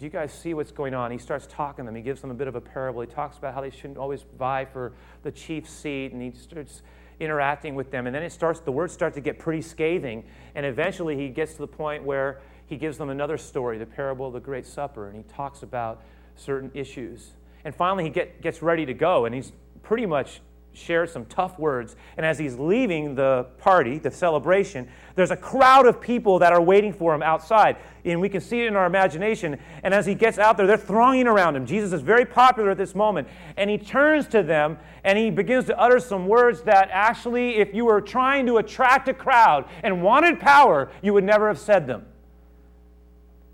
do 0.03 0.07
you 0.07 0.11
guys 0.11 0.33
see 0.33 0.53
what's 0.53 0.73
going 0.73 0.93
on? 0.93 1.11
He 1.11 1.17
starts 1.17 1.47
talking 1.49 1.85
to 1.85 1.87
them. 1.87 1.95
He 1.95 2.01
gives 2.01 2.19
them 2.19 2.29
a 2.29 2.33
bit 2.33 2.49
of 2.49 2.55
a 2.55 2.59
parable. 2.59 2.99
He 2.99 3.07
talks 3.07 3.37
about 3.37 3.53
how 3.53 3.61
they 3.61 3.69
shouldn't 3.69 3.97
always 3.97 4.25
vie 4.37 4.65
for 4.65 4.91
the 5.21 5.31
chief 5.31 5.69
seat, 5.69 6.11
and 6.11 6.21
he 6.21 6.37
starts 6.37 6.81
interacting 7.21 7.73
with 7.73 7.89
them. 7.89 8.05
And 8.05 8.13
then 8.13 8.21
it 8.21 8.33
starts, 8.33 8.59
the 8.59 8.71
words 8.73 8.91
start 8.91 9.13
to 9.13 9.21
get 9.21 9.39
pretty 9.39 9.61
scathing. 9.61 10.25
And 10.55 10.65
eventually 10.65 11.15
he 11.15 11.29
gets 11.29 11.53
to 11.53 11.59
the 11.59 11.67
point 11.67 12.03
where 12.03 12.41
he 12.65 12.75
gives 12.75 12.97
them 12.97 13.11
another 13.11 13.37
story, 13.37 13.77
the 13.77 13.85
parable 13.85 14.27
of 14.27 14.33
the 14.33 14.41
Great 14.41 14.65
Supper, 14.65 15.07
and 15.07 15.15
he 15.15 15.23
talks 15.23 15.63
about 15.63 16.01
certain 16.35 16.69
issues. 16.73 17.31
And 17.63 17.73
finally 17.73 18.03
he 18.03 18.09
get, 18.09 18.41
gets 18.41 18.61
ready 18.61 18.85
to 18.85 18.93
go, 18.93 19.23
and 19.23 19.33
he's 19.33 19.53
pretty 19.83 20.05
much 20.05 20.41
shares 20.73 21.11
some 21.11 21.25
tough 21.25 21.57
words. 21.59 21.95
And 22.17 22.25
as 22.25 22.39
he's 22.39 22.55
leaving 22.57 23.15
the 23.15 23.47
party, 23.59 23.99
the 23.99 24.11
celebration, 24.11 24.87
there's 25.15 25.31
a 25.31 25.37
crowd 25.37 25.85
of 25.85 26.01
people 26.01 26.39
that 26.39 26.51
are 26.51 26.61
waiting 26.61 26.91
for 26.91 27.13
him 27.13 27.21
outside. 27.21 27.77
And 28.03 28.19
we 28.19 28.29
can 28.29 28.41
see 28.41 28.61
it 28.61 28.67
in 28.67 28.75
our 28.75 28.85
imagination. 28.85 29.59
And 29.83 29.93
as 29.93 30.05
he 30.05 30.15
gets 30.15 30.37
out 30.37 30.57
there, 30.57 30.67
they're 30.67 30.77
thronging 30.77 31.27
around 31.27 31.55
him. 31.55 31.65
Jesus 31.65 31.93
is 31.93 32.01
very 32.01 32.25
popular 32.25 32.71
at 32.71 32.77
this 32.77 32.95
moment. 32.95 33.27
And 33.55 33.69
he 33.69 33.77
turns 33.77 34.27
to 34.29 34.43
them 34.43 34.77
and 35.03 35.17
he 35.17 35.29
begins 35.29 35.65
to 35.65 35.79
utter 35.79 35.99
some 35.99 36.27
words 36.27 36.61
that 36.63 36.89
actually, 36.91 37.57
if 37.57 37.73
you 37.73 37.85
were 37.85 38.01
trying 38.01 38.45
to 38.47 38.57
attract 38.57 39.07
a 39.07 39.13
crowd 39.13 39.65
and 39.83 40.01
wanted 40.01 40.39
power, 40.39 40.91
you 41.01 41.13
would 41.13 41.23
never 41.23 41.47
have 41.47 41.59
said 41.59 41.87
them. 41.87 42.05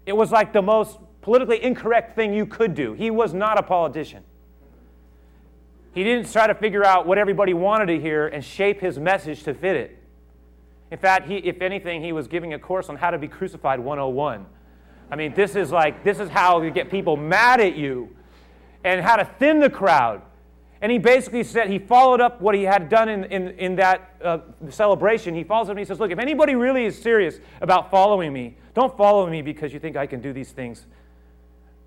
It 0.05 0.13
was 0.13 0.31
like 0.31 0.53
the 0.53 0.61
most 0.61 0.97
politically 1.21 1.63
incorrect 1.63 2.15
thing 2.15 2.33
you 2.33 2.45
could 2.45 2.73
do. 2.73 2.93
He 2.93 3.11
was 3.11 3.33
not 3.33 3.59
a 3.59 3.63
politician. 3.63 4.23
He 5.93 6.03
didn't 6.03 6.31
try 6.31 6.47
to 6.47 6.55
figure 6.55 6.85
out 6.85 7.07
what 7.07 7.17
everybody 7.17 7.53
wanted 7.53 7.87
to 7.87 7.99
hear 7.99 8.27
and 8.27 8.43
shape 8.43 8.79
his 8.79 8.99
message 8.99 9.43
to 9.43 9.53
fit 9.53 9.75
it. 9.75 9.99
In 10.91 10.97
fact, 10.97 11.27
he, 11.27 11.37
if 11.37 11.61
anything, 11.61 12.01
he 12.01 12.11
was 12.11 12.27
giving 12.27 12.53
a 12.53 12.59
course 12.59 12.89
on 12.89 12.95
how 12.95 13.11
to 13.11 13.17
be 13.17 13.27
crucified 13.27 13.79
101. 13.79 14.45
I 15.11 15.15
mean, 15.15 15.33
this 15.33 15.55
is 15.55 15.71
like, 15.71 16.03
this 16.03 16.19
is 16.19 16.29
how 16.29 16.61
you 16.61 16.71
get 16.71 16.89
people 16.89 17.17
mad 17.17 17.59
at 17.59 17.75
you 17.75 18.15
and 18.83 19.01
how 19.01 19.15
to 19.15 19.25
thin 19.39 19.59
the 19.59 19.69
crowd. 19.69 20.21
And 20.81 20.91
he 20.91 20.97
basically 20.97 21.43
said, 21.43 21.69
he 21.69 21.77
followed 21.77 22.21
up 22.21 22.39
what 22.39 22.55
he 22.55 22.63
had 22.63 22.87
done 22.87 23.09
in, 23.09 23.25
in, 23.25 23.49
in 23.59 23.75
that 23.75 24.15
uh, 24.23 24.39
celebration. 24.69 25.35
He 25.35 25.43
follows 25.43 25.67
up 25.67 25.71
and 25.71 25.79
he 25.79 25.85
says, 25.85 25.99
Look, 25.99 26.11
if 26.11 26.19
anybody 26.19 26.55
really 26.55 26.85
is 26.85 26.99
serious 26.99 27.39
about 27.59 27.91
following 27.91 28.31
me, 28.31 28.55
don't 28.73 28.95
follow 28.95 29.27
me 29.27 29.41
because 29.41 29.73
you 29.73 29.79
think 29.79 29.97
I 29.97 30.05
can 30.05 30.21
do 30.21 30.31
these 30.31 30.51
things. 30.51 30.85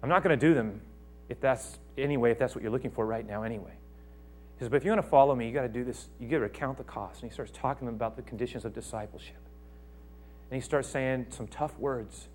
I'm 0.02 0.10
not 0.10 0.22
going 0.22 0.38
to 0.38 0.46
do 0.46 0.52
them 0.52 0.82
if 1.30 1.40
that's, 1.40 1.78
anyway, 1.96 2.32
if 2.32 2.38
that's 2.38 2.54
what 2.54 2.62
you're 2.62 2.72
looking 2.72 2.90
for 2.90 3.06
right 3.06 3.26
now, 3.26 3.44
anyway. 3.44 3.72
Says, 4.62 4.68
But 4.68 4.76
if 4.76 4.84
you 4.84 4.92
want 4.92 5.02
to 5.02 5.08
follow 5.08 5.34
me, 5.34 5.48
you 5.48 5.52
got 5.52 5.62
to 5.62 5.68
do 5.68 5.82
this, 5.82 6.08
you 6.20 6.28
got 6.28 6.38
to 6.38 6.48
count 6.48 6.78
the 6.78 6.84
cost. 6.84 7.20
And 7.20 7.28
he 7.28 7.34
starts 7.34 7.50
talking 7.52 7.84
them 7.84 7.96
about 7.96 8.14
the 8.14 8.22
conditions 8.22 8.64
of 8.64 8.72
discipleship. 8.72 9.40
And 10.50 10.54
he 10.54 10.64
starts 10.64 10.86
saying 10.88 11.26
some 11.30 11.48
tough 11.48 11.76
words. 11.80 12.28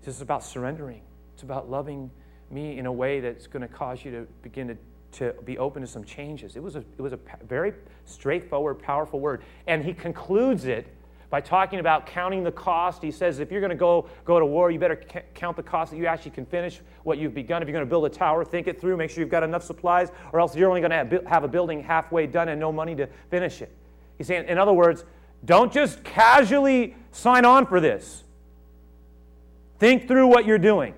He 0.00 0.04
says, 0.04 0.16
It's 0.16 0.22
about 0.22 0.44
surrendering, 0.44 1.00
it's 1.32 1.42
about 1.42 1.70
loving 1.70 2.10
me 2.50 2.76
in 2.76 2.84
a 2.84 2.92
way 2.92 3.20
that's 3.20 3.46
going 3.46 3.62
to 3.62 3.68
cause 3.68 4.04
you 4.04 4.10
to 4.10 4.26
begin 4.42 4.68
to 4.68 4.76
to 5.12 5.34
be 5.46 5.56
open 5.56 5.80
to 5.80 5.88
some 5.88 6.04
changes. 6.04 6.54
It 6.54 6.62
was 6.62 6.76
a, 6.76 6.80
it 6.80 7.00
was 7.00 7.14
a 7.14 7.18
very 7.48 7.72
straightforward, 8.04 8.78
powerful 8.78 9.18
word. 9.18 9.42
And 9.66 9.82
he 9.82 9.94
concludes 9.94 10.66
it 10.66 10.86
by 11.30 11.40
talking 11.40 11.78
about 11.78 12.06
counting 12.06 12.42
the 12.42 12.52
cost. 12.52 13.02
He 13.02 13.12
says, 13.12 13.38
if 13.38 13.50
you're 13.50 13.60
going 13.60 13.70
to 13.70 13.76
go, 13.76 14.08
go 14.24 14.38
to 14.38 14.44
war, 14.44 14.70
you 14.70 14.78
better 14.78 15.00
c- 15.12 15.20
count 15.32 15.56
the 15.56 15.62
cost 15.62 15.92
that 15.92 15.96
you 15.96 16.06
actually 16.06 16.32
can 16.32 16.44
finish 16.44 16.80
what 17.04 17.18
you've 17.18 17.34
begun. 17.34 17.62
If 17.62 17.68
you're 17.68 17.72
going 17.72 17.86
to 17.86 17.88
build 17.88 18.04
a 18.04 18.10
tower, 18.10 18.44
think 18.44 18.66
it 18.66 18.80
through, 18.80 18.96
make 18.96 19.10
sure 19.10 19.20
you've 19.20 19.30
got 19.30 19.44
enough 19.44 19.62
supplies, 19.62 20.10
or 20.32 20.40
else 20.40 20.56
you're 20.56 20.68
only 20.68 20.80
going 20.80 20.90
to 20.90 20.96
have, 20.96 21.26
have 21.26 21.44
a 21.44 21.48
building 21.48 21.82
halfway 21.82 22.26
done 22.26 22.48
and 22.48 22.60
no 22.60 22.72
money 22.72 22.96
to 22.96 23.06
finish 23.30 23.62
it. 23.62 23.72
He's 24.18 24.26
saying, 24.26 24.48
in 24.48 24.58
other 24.58 24.72
words, 24.72 25.04
don't 25.44 25.72
just 25.72 26.02
casually 26.04 26.96
sign 27.12 27.44
on 27.44 27.64
for 27.66 27.80
this. 27.80 28.24
Think 29.78 30.08
through 30.08 30.26
what 30.26 30.44
you're 30.44 30.58
doing. 30.58 30.94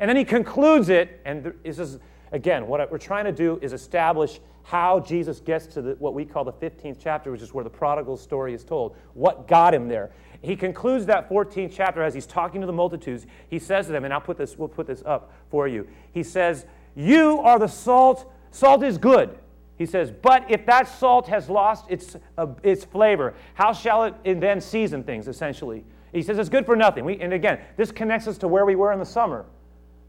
And 0.00 0.08
then 0.08 0.16
he 0.16 0.24
concludes 0.24 0.88
it, 0.88 1.20
and 1.24 1.52
he 1.64 1.72
says, 1.72 1.98
Again, 2.32 2.66
what 2.66 2.90
we're 2.90 2.98
trying 2.98 3.24
to 3.24 3.32
do 3.32 3.58
is 3.62 3.72
establish 3.72 4.40
how 4.68 5.00
Jesus 5.00 5.40
gets 5.40 5.64
to 5.68 5.80
the, 5.80 5.92
what 5.98 6.12
we 6.12 6.26
call 6.26 6.44
the 6.44 6.52
15th 6.52 6.98
chapter, 7.00 7.32
which 7.32 7.40
is 7.40 7.54
where 7.54 7.64
the 7.64 7.70
prodigal 7.70 8.18
story 8.18 8.52
is 8.52 8.64
told. 8.64 8.94
What 9.14 9.48
got 9.48 9.72
him 9.72 9.88
there? 9.88 10.10
He 10.42 10.56
concludes 10.56 11.06
that 11.06 11.30
14th 11.30 11.72
chapter 11.74 12.02
as 12.02 12.12
he's 12.12 12.26
talking 12.26 12.60
to 12.60 12.66
the 12.66 12.72
multitudes. 12.72 13.26
He 13.48 13.58
says 13.58 13.86
to 13.86 13.92
them, 13.92 14.04
and 14.04 14.12
I'll 14.12 14.20
put 14.20 14.36
this, 14.36 14.58
we'll 14.58 14.68
put 14.68 14.86
this 14.86 15.02
up 15.06 15.32
for 15.50 15.66
you. 15.68 15.88
He 16.12 16.22
says, 16.22 16.66
You 16.94 17.40
are 17.40 17.58
the 17.58 17.66
salt. 17.66 18.30
Salt 18.50 18.82
is 18.82 18.98
good. 18.98 19.38
He 19.78 19.86
says, 19.86 20.10
But 20.10 20.44
if 20.50 20.66
that 20.66 20.86
salt 20.86 21.28
has 21.28 21.48
lost 21.48 21.86
its, 21.88 22.18
uh, 22.36 22.48
its 22.62 22.84
flavor, 22.84 23.32
how 23.54 23.72
shall 23.72 24.04
it 24.04 24.14
then 24.22 24.60
season 24.60 25.02
things, 25.02 25.28
essentially? 25.28 25.82
He 26.12 26.20
says 26.20 26.38
it's 26.38 26.50
good 26.50 26.66
for 26.66 26.76
nothing. 26.76 27.06
We, 27.06 27.18
and 27.20 27.32
again, 27.32 27.58
this 27.78 27.90
connects 27.90 28.28
us 28.28 28.36
to 28.38 28.48
where 28.48 28.66
we 28.66 28.76
were 28.76 28.92
in 28.92 28.98
the 28.98 29.06
summer, 29.06 29.46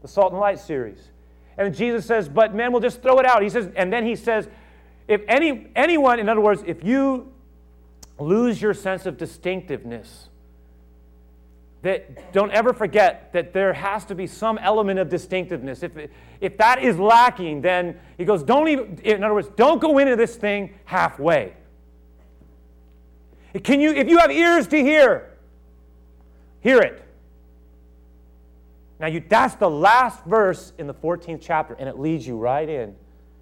the 0.02 0.08
Salt 0.08 0.32
and 0.32 0.40
Light 0.40 0.58
series. 0.58 1.12
And 1.58 1.74
Jesus 1.74 2.06
says, 2.06 2.28
but 2.28 2.54
men 2.54 2.72
will 2.72 2.80
just 2.80 3.02
throw 3.02 3.18
it 3.18 3.26
out. 3.26 3.42
He 3.42 3.48
says, 3.48 3.70
and 3.76 3.92
then 3.92 4.06
he 4.06 4.16
says, 4.16 4.48
if 5.08 5.22
any 5.28 5.68
anyone, 5.74 6.20
in 6.20 6.28
other 6.28 6.40
words, 6.40 6.62
if 6.66 6.84
you 6.84 7.32
lose 8.18 8.62
your 8.62 8.74
sense 8.74 9.06
of 9.06 9.16
distinctiveness, 9.16 10.28
that 11.82 12.32
don't 12.32 12.52
ever 12.52 12.72
forget 12.72 13.32
that 13.32 13.52
there 13.52 13.72
has 13.72 14.04
to 14.04 14.14
be 14.14 14.26
some 14.26 14.58
element 14.58 14.98
of 14.98 15.08
distinctiveness. 15.08 15.82
If, 15.82 15.92
if 16.40 16.58
that 16.58 16.82
is 16.82 16.98
lacking, 16.98 17.62
then 17.62 17.98
he 18.18 18.24
goes, 18.24 18.42
don't 18.42 18.68
even, 18.68 18.98
in 19.02 19.24
other 19.24 19.34
words, 19.34 19.48
don't 19.56 19.80
go 19.80 19.98
into 19.98 20.14
this 20.16 20.36
thing 20.36 20.74
halfway. 20.84 21.54
Can 23.64 23.80
you, 23.80 23.92
if 23.92 24.08
you 24.08 24.18
have 24.18 24.30
ears 24.30 24.68
to 24.68 24.76
hear, 24.76 25.30
hear 26.60 26.80
it. 26.80 27.02
Now, 29.00 29.06
you, 29.06 29.24
that's 29.26 29.54
the 29.54 29.70
last 29.70 30.22
verse 30.26 30.74
in 30.76 30.86
the 30.86 30.94
14th 30.94 31.40
chapter, 31.40 31.74
and 31.74 31.88
it 31.88 31.98
leads 31.98 32.26
you 32.26 32.36
right 32.36 32.68
in 32.68 32.94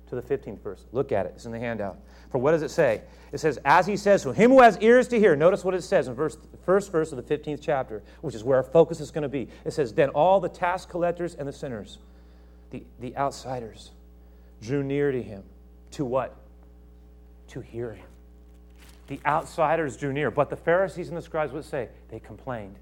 to 0.09 0.15
the 0.15 0.23
15th 0.23 0.61
verse. 0.61 0.87
Look 0.93 1.11
at 1.11 1.27
it, 1.27 1.33
it's 1.35 1.47
in 1.47 1.53
the 1.53 1.59
handout. 1.59 1.99
For 2.31 2.39
what 2.39 2.53
does 2.53 2.63
it 2.63 2.71
say? 2.71 3.03
It 3.33 3.39
says, 3.39 3.59
As 3.65 3.85
he 3.87 3.97
says, 3.97 4.23
to 4.23 4.33
him 4.33 4.53
who 4.53 4.61
has 4.61 4.79
ears 4.79 5.09
to 5.09 5.19
hear, 5.19 5.35
notice 5.35 5.65
what 5.65 5.75
it 5.75 5.83
says 5.83 6.07
in 6.07 6.15
verse, 6.15 6.39
first 6.65 6.93
verse 6.93 7.11
of 7.13 7.17
the 7.17 7.37
15th 7.37 7.59
chapter, 7.61 8.03
which 8.21 8.37
is 8.37 8.45
where 8.45 8.59
our 8.59 8.63
focus 8.63 9.01
is 9.01 9.11
going 9.11 9.23
to 9.23 9.29
be. 9.29 9.49
It 9.65 9.73
says, 9.73 9.93
Then 9.93 10.11
all 10.11 10.39
the 10.39 10.49
tax 10.49 10.87
collectors 10.87 11.35
and 11.35 11.49
the 11.49 11.53
sinners, 11.53 11.99
the, 12.71 12.85
the 13.01 13.17
outsiders, 13.17 13.91
drew 14.63 14.85
near 14.85 15.11
to 15.11 15.23
him. 15.23 15.43
To 15.93 16.05
what? 16.05 16.37
To 17.49 17.61
hear 17.61 17.95
him. 17.95 18.07
The 19.09 19.21
outsiders 19.27 19.97
drew 19.97 20.13
near, 20.13 20.31
but 20.31 20.51
the 20.51 20.57
Pharisees 20.57 21.09
and 21.09 21.17
the 21.17 21.23
scribes 21.23 21.53
would 21.53 21.65
say, 21.65 21.89
They 22.11 22.21
complained. 22.21 22.77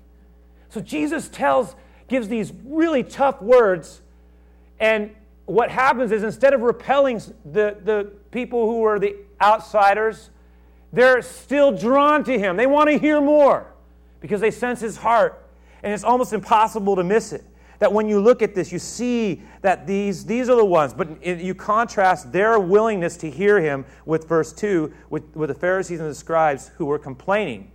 So 0.68 0.80
Jesus 0.80 1.28
tells 1.28 1.74
gives 2.08 2.28
these 2.28 2.52
really 2.64 3.02
tough 3.02 3.40
words. 3.42 4.02
And 4.78 5.10
what 5.46 5.70
happens 5.70 6.12
is 6.12 6.22
instead 6.22 6.54
of 6.54 6.60
repelling 6.60 7.20
the, 7.44 7.76
the 7.82 8.12
people 8.30 8.66
who 8.66 8.84
are 8.84 8.98
the 8.98 9.16
outsiders, 9.40 10.30
they're 10.92 11.22
still 11.22 11.72
drawn 11.72 12.24
to 12.24 12.38
him. 12.38 12.56
They 12.56 12.66
want 12.66 12.90
to 12.90 12.98
hear 12.98 13.20
more 13.20 13.72
because 14.20 14.40
they 14.40 14.50
sense 14.50 14.80
his 14.80 14.96
heart. 14.96 15.42
And 15.82 15.92
it's 15.92 16.04
almost 16.04 16.32
impossible 16.32 16.96
to 16.96 17.04
miss 17.04 17.32
it. 17.32 17.44
That 17.78 17.92
when 17.92 18.08
you 18.08 18.20
look 18.20 18.40
at 18.40 18.54
this, 18.54 18.72
you 18.72 18.78
see 18.78 19.42
that 19.60 19.86
these, 19.86 20.24
these 20.24 20.48
are 20.48 20.56
the 20.56 20.64
ones, 20.64 20.94
but 20.94 21.24
you 21.24 21.54
contrast 21.54 22.32
their 22.32 22.58
willingness 22.58 23.18
to 23.18 23.30
hear 23.30 23.60
him 23.60 23.84
with 24.06 24.26
verse 24.26 24.52
2 24.52 24.92
with, 25.10 25.36
with 25.36 25.48
the 25.48 25.54
Pharisees 25.54 26.00
and 26.00 26.08
the 26.08 26.14
scribes 26.14 26.70
who 26.78 26.86
were 26.86 26.98
complaining 26.98 27.70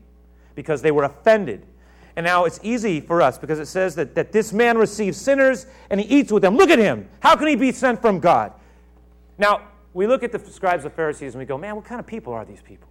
because 0.56 0.82
they 0.82 0.90
were 0.90 1.04
offended 1.04 1.68
and 2.22 2.28
now 2.28 2.46
it's 2.46 2.60
easy 2.62 3.02
for 3.02 3.20
us 3.20 3.40
because 3.40 3.58
it 3.58 3.66
says 3.66 3.96
that, 3.96 4.14
that 4.14 4.32
this 4.32 4.54
man 4.54 4.78
receives 4.78 5.18
sinners 5.18 5.66
and 5.90 6.00
he 6.00 6.06
eats 6.06 6.32
with 6.32 6.44
them. 6.44 6.56
Look 6.56 6.70
at 6.70 6.78
him. 6.78 7.10
How 7.20 7.36
can 7.36 7.48
he 7.48 7.56
be 7.56 7.72
sent 7.72 8.00
from 8.00 8.20
God? 8.20 8.54
Now, 9.40 9.62
we 9.96 10.06
look 10.06 10.22
at 10.22 10.32
the 10.32 10.38
scribes 10.52 10.86
and 10.86 10.94
Pharisees 10.94 11.34
and 11.34 11.40
we 11.40 11.48
go, 11.48 11.58
man, 11.58 11.76
what 11.76 11.86
kind 11.86 12.00
of 12.00 12.06
people 12.06 12.32
are 12.32 12.46
these 12.46 12.62
people? 12.62 12.90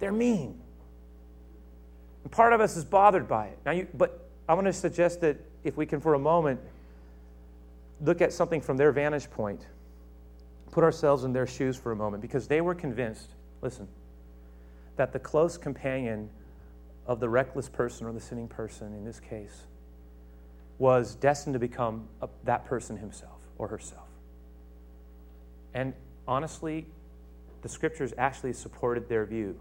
They're 0.00 0.10
mean. 0.10 0.58
And 2.24 2.32
part 2.32 2.52
of 2.52 2.60
us 2.60 2.76
is 2.76 2.84
bothered 2.84 3.28
by 3.28 3.46
it. 3.46 3.58
Now, 3.64 3.70
you, 3.70 3.86
but 3.94 4.28
I 4.48 4.54
want 4.54 4.66
to 4.66 4.72
suggest 4.72 5.20
that 5.20 5.36
if 5.62 5.76
we 5.76 5.86
can, 5.86 6.00
for 6.00 6.14
a 6.14 6.18
moment, 6.18 6.58
look 8.00 8.20
at 8.20 8.32
something 8.32 8.60
from 8.60 8.76
their 8.76 8.90
vantage 8.90 9.30
point, 9.30 9.64
put 10.72 10.82
ourselves 10.82 11.22
in 11.22 11.32
their 11.32 11.46
shoes 11.46 11.76
for 11.76 11.92
a 11.92 11.96
moment, 11.96 12.20
because 12.20 12.48
they 12.48 12.60
were 12.60 12.74
convinced, 12.74 13.30
listen, 13.62 13.86
that 14.96 15.12
the 15.12 15.20
close 15.20 15.56
companion 15.56 16.28
of 17.06 17.20
the 17.20 17.28
reckless 17.28 17.68
person 17.68 18.06
or 18.06 18.12
the 18.12 18.20
sinning 18.20 18.48
person 18.48 18.92
in 18.92 19.04
this 19.04 19.20
case 19.20 19.64
was 20.78 21.14
destined 21.14 21.54
to 21.54 21.58
become 21.60 22.08
a, 22.20 22.28
that 22.44 22.64
person 22.66 22.96
himself 22.96 23.38
or 23.58 23.68
herself. 23.68 24.08
And 25.72 25.94
honestly, 26.26 26.86
the 27.62 27.68
scriptures 27.68 28.12
actually 28.18 28.52
supported 28.52 29.08
their 29.08 29.24
view. 29.24 29.58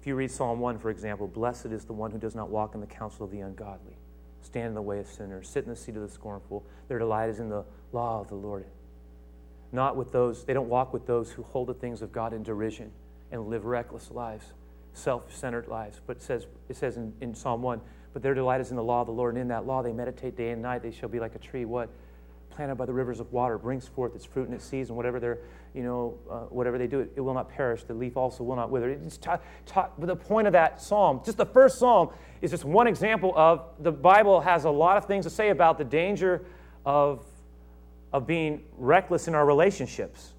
If 0.00 0.06
you 0.06 0.14
read 0.14 0.30
Psalm 0.30 0.60
1, 0.60 0.78
for 0.78 0.90
example, 0.90 1.26
blessed 1.26 1.66
is 1.66 1.84
the 1.84 1.92
one 1.92 2.10
who 2.10 2.18
does 2.18 2.34
not 2.34 2.50
walk 2.50 2.74
in 2.74 2.80
the 2.80 2.86
counsel 2.86 3.24
of 3.24 3.30
the 3.30 3.40
ungodly, 3.40 3.96
stand 4.42 4.68
in 4.68 4.74
the 4.74 4.82
way 4.82 4.98
of 4.98 5.06
sinners, 5.06 5.48
sit 5.48 5.64
in 5.64 5.70
the 5.70 5.76
seat 5.76 5.96
of 5.96 6.02
the 6.02 6.08
scornful. 6.08 6.64
Their 6.88 6.98
delight 6.98 7.30
is 7.30 7.40
in 7.40 7.48
the 7.48 7.64
law 7.92 8.20
of 8.20 8.28
the 8.28 8.34
Lord. 8.34 8.66
Not 9.72 9.96
with 9.96 10.12
those, 10.12 10.44
they 10.44 10.52
don't 10.52 10.68
walk 10.68 10.92
with 10.92 11.06
those 11.06 11.32
who 11.32 11.42
hold 11.42 11.68
the 11.68 11.74
things 11.74 12.00
of 12.00 12.12
God 12.12 12.32
in 12.32 12.42
derision 12.42 12.92
and 13.32 13.48
live 13.48 13.64
reckless 13.64 14.10
lives 14.10 14.52
self 14.94 15.34
centered 15.34 15.68
lives. 15.68 16.00
But 16.06 16.16
it 16.16 16.22
says, 16.22 16.46
it 16.68 16.76
says 16.76 16.96
in, 16.96 17.12
in 17.20 17.34
Psalm 17.34 17.60
1 17.62 17.80
But 18.12 18.22
their 18.22 18.34
delight 18.34 18.60
is 18.60 18.70
in 18.70 18.76
the 18.76 18.82
law 18.82 19.02
of 19.02 19.06
the 19.06 19.12
Lord, 19.12 19.34
and 19.34 19.42
in 19.42 19.48
that 19.48 19.66
law 19.66 19.82
they 19.82 19.92
meditate 19.92 20.36
day 20.36 20.50
and 20.50 20.62
night. 20.62 20.82
They 20.82 20.92
shall 20.92 21.08
be 21.08 21.20
like 21.20 21.34
a 21.34 21.38
tree, 21.38 21.64
what? 21.64 21.90
Planted 22.50 22.76
by 22.76 22.86
the 22.86 22.92
rivers 22.92 23.20
of 23.20 23.32
water, 23.32 23.58
brings 23.58 23.86
forth 23.86 24.14
its 24.14 24.24
fruit 24.24 24.48
in 24.48 24.54
its 24.54 24.64
season. 24.64 24.94
Whatever 24.94 25.18
they're, 25.18 25.38
you 25.74 25.82
know, 25.82 26.14
uh, 26.30 26.40
whatever 26.44 26.78
they 26.78 26.86
do, 26.86 27.00
it, 27.00 27.12
it, 27.16 27.20
will 27.20 27.34
not 27.34 27.50
perish. 27.50 27.82
The 27.82 27.94
leaf 27.94 28.16
also 28.16 28.44
will 28.44 28.56
not 28.56 28.70
wither. 28.70 28.88
It's 28.90 29.18
the 29.18 30.16
point 30.16 30.46
of 30.46 30.52
that 30.52 30.80
psalm, 30.80 31.20
just 31.24 31.36
the 31.36 31.46
first 31.46 31.78
psalm, 31.78 32.10
is 32.40 32.52
just 32.52 32.64
one 32.64 32.86
example 32.86 33.32
of 33.36 33.64
the 33.80 33.92
Bible 33.92 34.40
has 34.40 34.64
a 34.64 34.70
lot 34.70 34.96
of 34.96 35.06
things 35.06 35.24
to 35.24 35.30
say 35.30 35.48
about 35.50 35.78
the 35.78 35.84
danger 35.84 36.44
of, 36.86 37.24
of 38.12 38.26
being 38.26 38.62
reckless 38.78 39.26
in 39.26 39.34
our 39.34 39.44
relationships 39.44 40.33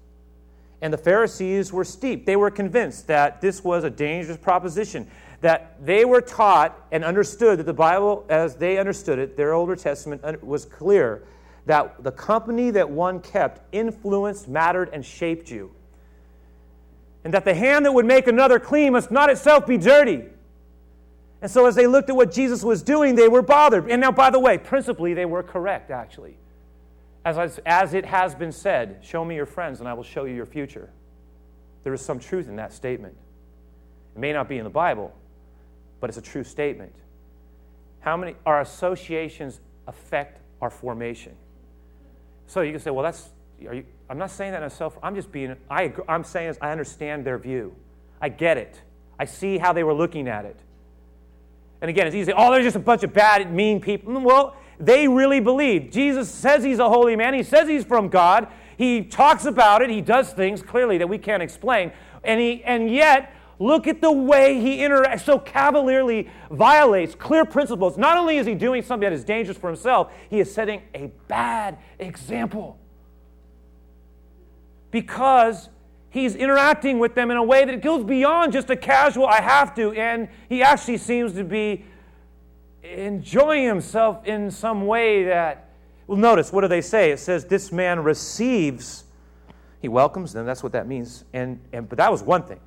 and 0.86 0.92
the 0.92 0.98
Pharisees 0.98 1.72
were 1.72 1.84
steep. 1.84 2.26
They 2.26 2.36
were 2.36 2.48
convinced 2.48 3.08
that 3.08 3.40
this 3.40 3.64
was 3.64 3.82
a 3.82 3.90
dangerous 3.90 4.38
proposition, 4.38 5.10
that 5.40 5.84
they 5.84 6.04
were 6.04 6.20
taught 6.20 6.80
and 6.92 7.02
understood 7.02 7.58
that 7.58 7.66
the 7.66 7.74
Bible, 7.74 8.24
as 8.28 8.54
they 8.54 8.78
understood 8.78 9.18
it, 9.18 9.36
their 9.36 9.52
Older 9.52 9.74
Testament 9.74 10.44
was 10.44 10.64
clear 10.64 11.24
that 11.66 12.04
the 12.04 12.12
company 12.12 12.70
that 12.70 12.88
one 12.88 13.18
kept 13.18 13.62
influenced, 13.74 14.46
mattered, 14.46 14.90
and 14.92 15.04
shaped 15.04 15.50
you. 15.50 15.72
And 17.24 17.34
that 17.34 17.44
the 17.44 17.54
hand 17.54 17.84
that 17.84 17.92
would 17.92 18.06
make 18.06 18.28
another 18.28 18.60
clean 18.60 18.92
must 18.92 19.10
not 19.10 19.28
itself 19.28 19.66
be 19.66 19.78
dirty. 19.78 20.22
And 21.42 21.50
so, 21.50 21.66
as 21.66 21.74
they 21.74 21.88
looked 21.88 22.10
at 22.10 22.14
what 22.14 22.30
Jesus 22.30 22.62
was 22.62 22.80
doing, 22.80 23.16
they 23.16 23.26
were 23.26 23.42
bothered. 23.42 23.90
And 23.90 24.00
now, 24.00 24.12
by 24.12 24.30
the 24.30 24.38
way, 24.38 24.56
principally, 24.56 25.14
they 25.14 25.26
were 25.26 25.42
correct, 25.42 25.90
actually. 25.90 26.36
As, 27.26 27.58
as 27.66 27.92
it 27.92 28.06
has 28.06 28.36
been 28.36 28.52
said, 28.52 29.00
show 29.02 29.24
me 29.24 29.34
your 29.34 29.46
friends 29.46 29.80
and 29.80 29.88
I 29.88 29.94
will 29.94 30.04
show 30.04 30.24
you 30.24 30.34
your 30.34 30.46
future. 30.46 30.90
There 31.82 31.92
is 31.92 32.00
some 32.00 32.20
truth 32.20 32.48
in 32.48 32.56
that 32.56 32.72
statement. 32.72 33.16
It 34.14 34.18
may 34.20 34.32
not 34.32 34.48
be 34.48 34.58
in 34.58 34.64
the 34.64 34.70
Bible, 34.70 35.12
but 36.00 36.08
it's 36.08 36.18
a 36.18 36.22
true 36.22 36.44
statement. 36.44 36.94
How 37.98 38.16
many, 38.16 38.36
our 38.46 38.60
associations 38.60 39.60
affect 39.88 40.40
our 40.60 40.70
formation. 40.70 41.32
So 42.46 42.60
you 42.60 42.72
can 42.72 42.80
say, 42.80 42.90
well, 42.90 43.02
that's, 43.02 43.28
you, 43.60 43.84
I'm 44.08 44.18
not 44.18 44.30
saying 44.30 44.52
that 44.52 44.62
in 44.62 44.66
a 44.68 44.70
self, 44.70 44.96
I'm 45.02 45.14
just 45.14 45.32
being, 45.32 45.56
I, 45.68 45.92
I'm 46.08 46.24
saying 46.24 46.50
is 46.50 46.58
I 46.60 46.70
understand 46.70 47.24
their 47.24 47.38
view. 47.38 47.74
I 48.20 48.28
get 48.28 48.56
it. 48.56 48.80
I 49.18 49.24
see 49.24 49.58
how 49.58 49.72
they 49.72 49.82
were 49.82 49.94
looking 49.94 50.28
at 50.28 50.44
it. 50.44 50.58
And 51.80 51.90
again, 51.90 52.06
it's 52.06 52.16
easy 52.16 52.32
oh, 52.32 52.52
they're 52.52 52.62
just 52.62 52.76
a 52.76 52.80
bunch 52.80 53.02
of 53.02 53.12
bad, 53.12 53.52
mean 53.52 53.80
people. 53.80 54.18
Well, 54.20 54.56
they 54.78 55.08
really 55.08 55.40
believe. 55.40 55.90
Jesus 55.90 56.30
says 56.30 56.62
he's 56.62 56.78
a 56.78 56.88
holy 56.88 57.16
man. 57.16 57.34
He 57.34 57.42
says 57.42 57.68
he's 57.68 57.84
from 57.84 58.08
God. 58.08 58.48
He 58.76 59.02
talks 59.02 59.46
about 59.46 59.82
it. 59.82 59.90
He 59.90 60.00
does 60.00 60.32
things 60.32 60.62
clearly 60.62 60.98
that 60.98 61.08
we 61.08 61.18
can't 61.18 61.42
explain. 61.42 61.92
And, 62.24 62.40
he, 62.40 62.62
and 62.64 62.90
yet, 62.90 63.32
look 63.58 63.86
at 63.86 64.00
the 64.00 64.12
way 64.12 64.60
he 64.60 64.78
interacts, 64.78 65.24
so 65.24 65.38
cavalierly 65.38 66.28
violates 66.50 67.14
clear 67.14 67.44
principles. 67.44 67.96
Not 67.96 68.18
only 68.18 68.36
is 68.36 68.46
he 68.46 68.54
doing 68.54 68.82
something 68.82 69.08
that 69.08 69.14
is 69.14 69.24
dangerous 69.24 69.56
for 69.56 69.68
himself, 69.68 70.12
he 70.28 70.40
is 70.40 70.52
setting 70.52 70.82
a 70.94 71.10
bad 71.28 71.78
example. 71.98 72.78
Because 74.90 75.70
he's 76.10 76.34
interacting 76.34 76.98
with 76.98 77.14
them 77.14 77.30
in 77.30 77.36
a 77.36 77.42
way 77.42 77.64
that 77.64 77.80
goes 77.80 78.04
beyond 78.04 78.52
just 78.52 78.68
a 78.70 78.76
casual, 78.76 79.26
I 79.26 79.40
have 79.40 79.74
to, 79.76 79.92
and 79.92 80.28
he 80.48 80.62
actually 80.62 80.98
seems 80.98 81.32
to 81.34 81.44
be 81.44 81.84
enjoying 82.94 83.66
himself 83.66 84.24
in 84.26 84.50
some 84.50 84.86
way 84.86 85.24
that, 85.24 85.70
well, 86.06 86.18
notice, 86.18 86.52
what 86.52 86.62
do 86.62 86.68
they 86.68 86.80
say? 86.80 87.10
It 87.10 87.18
says, 87.18 87.44
This 87.44 87.72
man 87.72 88.00
receives, 88.00 89.04
he 89.80 89.88
welcomes 89.88 90.32
them, 90.32 90.46
that's 90.46 90.62
what 90.62 90.72
that 90.72 90.86
means. 90.86 91.24
And, 91.32 91.60
and, 91.72 91.88
but 91.88 91.98
that 91.98 92.10
was 92.10 92.22
one 92.22 92.42
thing. 92.42 92.60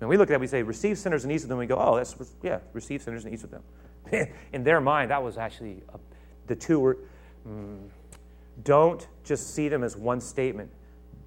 And 0.00 0.08
we 0.08 0.16
look 0.16 0.30
at 0.30 0.34
it, 0.34 0.40
we 0.40 0.46
say, 0.46 0.62
receive 0.62 0.98
sinners 0.98 1.24
and 1.24 1.32
eat 1.32 1.42
with 1.42 1.48
them. 1.48 1.58
We 1.58 1.66
go, 1.66 1.76
oh, 1.76 1.96
that's, 1.96 2.16
yeah, 2.42 2.60
receive 2.72 3.02
sinners 3.02 3.24
and 3.24 3.34
eat 3.34 3.42
with 3.42 3.50
them. 3.50 3.62
in 4.52 4.64
their 4.64 4.80
mind, 4.80 5.10
that 5.10 5.22
was 5.22 5.36
actually 5.36 5.82
a, 5.92 5.98
the 6.46 6.56
two 6.56 6.80
were, 6.80 6.98
mm, 7.46 7.78
don't 8.64 9.06
just 9.24 9.54
see 9.54 9.68
them 9.68 9.84
as 9.84 9.96
one 9.96 10.20
statement, 10.20 10.70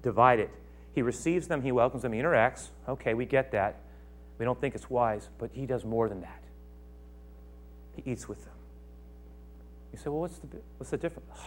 divide 0.02 0.40
it. 0.40 0.50
He 0.92 1.02
receives 1.02 1.48
them, 1.48 1.62
he 1.62 1.72
welcomes 1.72 2.02
them, 2.02 2.12
he 2.12 2.20
interacts. 2.20 2.68
Okay, 2.88 3.14
we 3.14 3.26
get 3.26 3.52
that. 3.52 3.80
We 4.38 4.44
don't 4.44 4.60
think 4.60 4.74
it's 4.74 4.90
wise, 4.90 5.28
but 5.38 5.50
he 5.52 5.66
does 5.66 5.84
more 5.84 6.08
than 6.08 6.20
that. 6.20 6.43
He 7.94 8.10
eats 8.10 8.28
with 8.28 8.44
them. 8.44 8.54
You 9.92 9.98
say, 9.98 10.10
well, 10.10 10.20
what's 10.20 10.38
the, 10.38 10.48
what's 10.78 10.90
the 10.90 10.96
difference? 10.96 11.30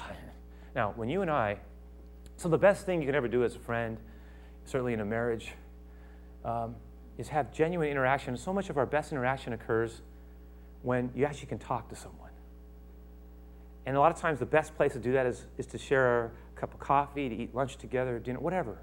Now, 0.76 0.94
when 0.96 1.10
you 1.10 1.24
and 1.24 1.32
I, 1.32 1.58
so 2.36 2.50
the 2.50 2.58
best 2.58 2.86
thing 2.86 3.02
you 3.02 3.08
can 3.08 3.16
ever 3.16 3.28
do 3.28 3.44
as 3.44 3.56
a 3.56 3.60
friend, 3.60 3.98
certainly 4.64 4.94
in 4.94 5.00
a 5.00 5.06
marriage, 5.06 5.54
um, 6.46 6.76
is 7.18 7.30
have 7.30 7.52
genuine 7.52 7.90
interaction. 7.90 8.38
So 8.38 8.54
much 8.54 8.70
of 8.70 8.78
our 8.78 8.86
best 8.86 9.12
interaction 9.12 9.54
occurs 9.54 10.02
when 10.84 11.10
you 11.16 11.26
actually 11.26 11.48
can 11.48 11.58
talk 11.58 11.90
to 11.90 11.96
someone. 11.96 12.30
And 13.88 13.96
a 13.96 14.00
lot 14.00 14.12
of 14.12 14.20
times, 14.20 14.38
the 14.38 14.46
best 14.46 14.76
place 14.76 14.94
to 14.94 15.00
do 15.00 15.14
that 15.14 15.26
is, 15.26 15.46
is 15.58 15.66
to 15.68 15.78
share 15.78 16.26
a 16.26 16.60
cup 16.60 16.74
of 16.74 16.80
coffee, 16.80 17.30
to 17.30 17.36
eat 17.36 17.56
lunch 17.56 17.78
together, 17.78 18.20
dinner, 18.20 18.40
whatever. 18.40 18.78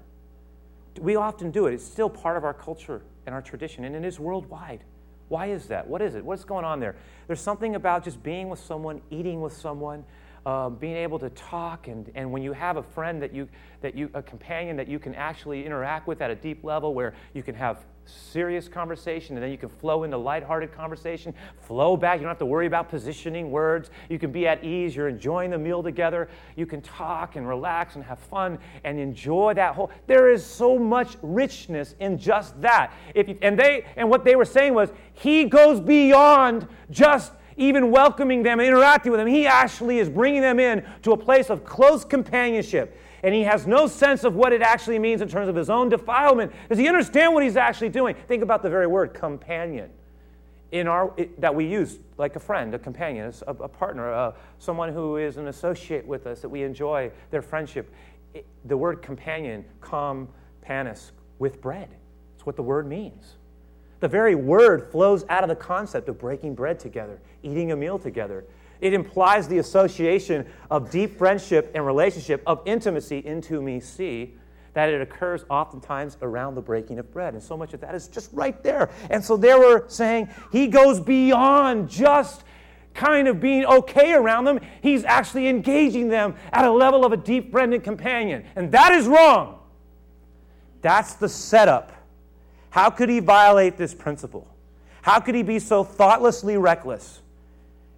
We 0.99 1.15
often 1.15 1.51
do 1.51 1.67
it. 1.67 1.73
It's 1.73 1.85
still 1.85 2.09
part 2.09 2.37
of 2.37 2.43
our 2.43 2.53
culture 2.53 3.03
and 3.25 3.33
our 3.33 3.41
tradition, 3.41 3.85
and 3.85 3.95
it 3.95 4.03
is 4.03 4.19
worldwide. 4.19 4.83
Why 5.27 5.47
is 5.47 5.67
that? 5.67 5.87
What 5.87 6.01
is 6.01 6.15
it? 6.15 6.23
What's 6.23 6.43
going 6.43 6.65
on 6.65 6.79
there? 6.79 6.95
There's 7.27 7.41
something 7.41 7.75
about 7.75 8.03
just 8.03 8.21
being 8.21 8.49
with 8.49 8.59
someone, 8.59 9.01
eating 9.09 9.41
with 9.41 9.53
someone, 9.53 10.05
um, 10.45 10.75
being 10.75 10.95
able 10.95 11.17
to 11.19 11.29
talk, 11.31 11.87
and, 11.87 12.11
and 12.15 12.31
when 12.31 12.43
you 12.43 12.53
have 12.53 12.77
a 12.77 12.83
friend 12.83 13.21
that 13.21 13.33
you, 13.33 13.47
that 13.81 13.95
you, 13.95 14.09
a 14.13 14.21
companion 14.21 14.77
that 14.77 14.87
you 14.87 14.99
can 14.99 15.15
actually 15.15 15.65
interact 15.65 16.07
with 16.07 16.21
at 16.21 16.29
a 16.29 16.35
deep 16.35 16.63
level 16.63 16.93
where 16.93 17.13
you 17.33 17.41
can 17.41 17.55
have 17.55 17.85
serious 18.05 18.67
conversation 18.67 19.35
and 19.35 19.43
then 19.43 19.51
you 19.51 19.57
can 19.57 19.69
flow 19.69 20.03
into 20.03 20.17
lighthearted 20.17 20.71
conversation, 20.71 21.33
flow 21.61 21.97
back. 21.97 22.17
You 22.17 22.21
don't 22.21 22.29
have 22.29 22.37
to 22.39 22.45
worry 22.45 22.67
about 22.67 22.89
positioning 22.89 23.49
words. 23.49 23.89
You 24.09 24.19
can 24.19 24.31
be 24.31 24.47
at 24.47 24.63
ease. 24.63 24.95
You're 24.95 25.07
enjoying 25.07 25.49
the 25.49 25.57
meal 25.57 25.81
together. 25.81 26.29
You 26.55 26.65
can 26.65 26.81
talk 26.81 27.35
and 27.35 27.47
relax 27.47 27.95
and 27.95 28.03
have 28.03 28.19
fun 28.19 28.59
and 28.83 28.99
enjoy 28.99 29.53
that 29.55 29.75
whole. 29.75 29.91
There 30.07 30.29
is 30.29 30.45
so 30.45 30.77
much 30.77 31.17
richness 31.21 31.95
in 31.99 32.17
just 32.17 32.59
that. 32.61 32.93
If 33.13 33.27
you, 33.29 33.37
and 33.41 33.57
they 33.57 33.85
and 33.95 34.09
what 34.09 34.23
they 34.23 34.35
were 34.35 34.45
saying 34.45 34.73
was 34.73 34.89
he 35.13 35.45
goes 35.45 35.79
beyond 35.79 36.67
just 36.91 37.31
even 37.57 37.91
welcoming 37.91 38.43
them 38.43 38.59
interacting 38.59 39.11
with 39.11 39.19
them. 39.19 39.27
He 39.27 39.47
actually 39.47 39.99
is 39.99 40.09
bringing 40.09 40.41
them 40.41 40.59
in 40.59 40.85
to 41.03 41.13
a 41.13 41.17
place 41.17 41.49
of 41.49 41.63
close 41.63 42.03
companionship. 42.03 42.97
And 43.23 43.33
he 43.33 43.43
has 43.43 43.65
no 43.65 43.87
sense 43.87 44.23
of 44.23 44.35
what 44.35 44.53
it 44.53 44.61
actually 44.61 44.99
means 44.99 45.21
in 45.21 45.27
terms 45.27 45.49
of 45.49 45.55
his 45.55 45.69
own 45.69 45.89
defilement. 45.89 46.51
Does 46.69 46.77
he 46.77 46.87
understand 46.87 47.33
what 47.33 47.43
he's 47.43 47.57
actually 47.57 47.89
doing? 47.89 48.15
Think 48.27 48.43
about 48.43 48.61
the 48.61 48.69
very 48.69 48.87
word 48.87 49.13
companion 49.13 49.89
in 50.71 50.87
our, 50.87 51.13
it, 51.17 51.39
that 51.39 51.55
we 51.55 51.65
use 51.65 51.99
like 52.17 52.35
a 52.35 52.39
friend, 52.39 52.75
a 52.75 52.79
companion, 52.79 53.33
a, 53.47 53.51
a 53.51 53.67
partner, 53.67 54.11
uh, 54.11 54.33
someone 54.59 54.91
who 54.91 55.17
is 55.17 55.37
an 55.37 55.47
associate 55.47 56.05
with 56.05 56.27
us, 56.27 56.41
that 56.41 56.49
we 56.49 56.63
enjoy 56.63 57.09
their 57.31 57.41
friendship. 57.41 57.93
It, 58.33 58.45
the 58.65 58.75
word 58.75 59.01
companion, 59.01 59.63
com 59.79 60.27
panis, 60.61 61.13
with 61.39 61.61
bread. 61.61 61.89
It's 62.35 62.45
what 62.45 62.55
the 62.57 62.63
word 62.63 62.87
means. 62.87 63.37
The 63.99 64.07
very 64.07 64.35
word 64.35 64.91
flows 64.91 65.25
out 65.29 65.43
of 65.43 65.49
the 65.49 65.55
concept 65.55 66.09
of 66.09 66.19
breaking 66.19 66.55
bread 66.55 66.79
together, 66.79 67.19
eating 67.43 67.71
a 67.71 67.75
meal 67.75 67.97
together. 67.97 68.45
It 68.81 68.93
implies 68.93 69.47
the 69.47 69.59
association 69.59 70.45
of 70.69 70.91
deep 70.91 71.17
friendship 71.17 71.71
and 71.73 71.85
relationship, 71.85 72.43
of 72.45 72.61
intimacy 72.65 73.25
into 73.25 73.61
me, 73.61 73.79
see, 73.79 74.35
that 74.73 74.89
it 74.89 75.01
occurs 75.01 75.45
oftentimes 75.49 76.17
around 76.21 76.55
the 76.55 76.61
breaking 76.61 76.99
of 76.99 77.11
bread. 77.11 77.33
And 77.33 77.41
so 77.41 77.55
much 77.55 77.73
of 77.73 77.79
that 77.81 77.95
is 77.95 78.09
just 78.09 78.29
right 78.33 78.61
there. 78.61 78.89
And 79.09 79.23
so 79.23 79.37
they 79.37 79.55
were 79.55 79.85
saying 79.87 80.29
he 80.51 80.67
goes 80.67 80.99
beyond 80.99 81.89
just 81.89 82.43
kind 82.93 83.29
of 83.29 83.39
being 83.39 83.65
okay 83.65 84.13
around 84.13 84.43
them. 84.43 84.59
He's 84.81 85.05
actually 85.05 85.47
engaging 85.47 86.09
them 86.09 86.35
at 86.51 86.65
a 86.65 86.71
level 86.71 87.05
of 87.05 87.13
a 87.13 87.17
deep 87.17 87.51
friend 87.51 87.73
and 87.73 87.83
companion. 87.83 88.43
And 88.57 88.71
that 88.73 88.91
is 88.91 89.07
wrong. 89.07 89.59
That's 90.81 91.13
the 91.13 91.29
setup 91.29 91.93
how 92.75 92.89
could 92.89 93.07
he 93.07 93.21
violate 93.21 93.77
this 93.77 93.93
principle? 93.93 94.45
How 95.01 95.21
could 95.21 95.33
he 95.33 95.43
be 95.43 95.59
so 95.59 95.81
thoughtlessly 95.81 96.57
reckless? 96.57 97.21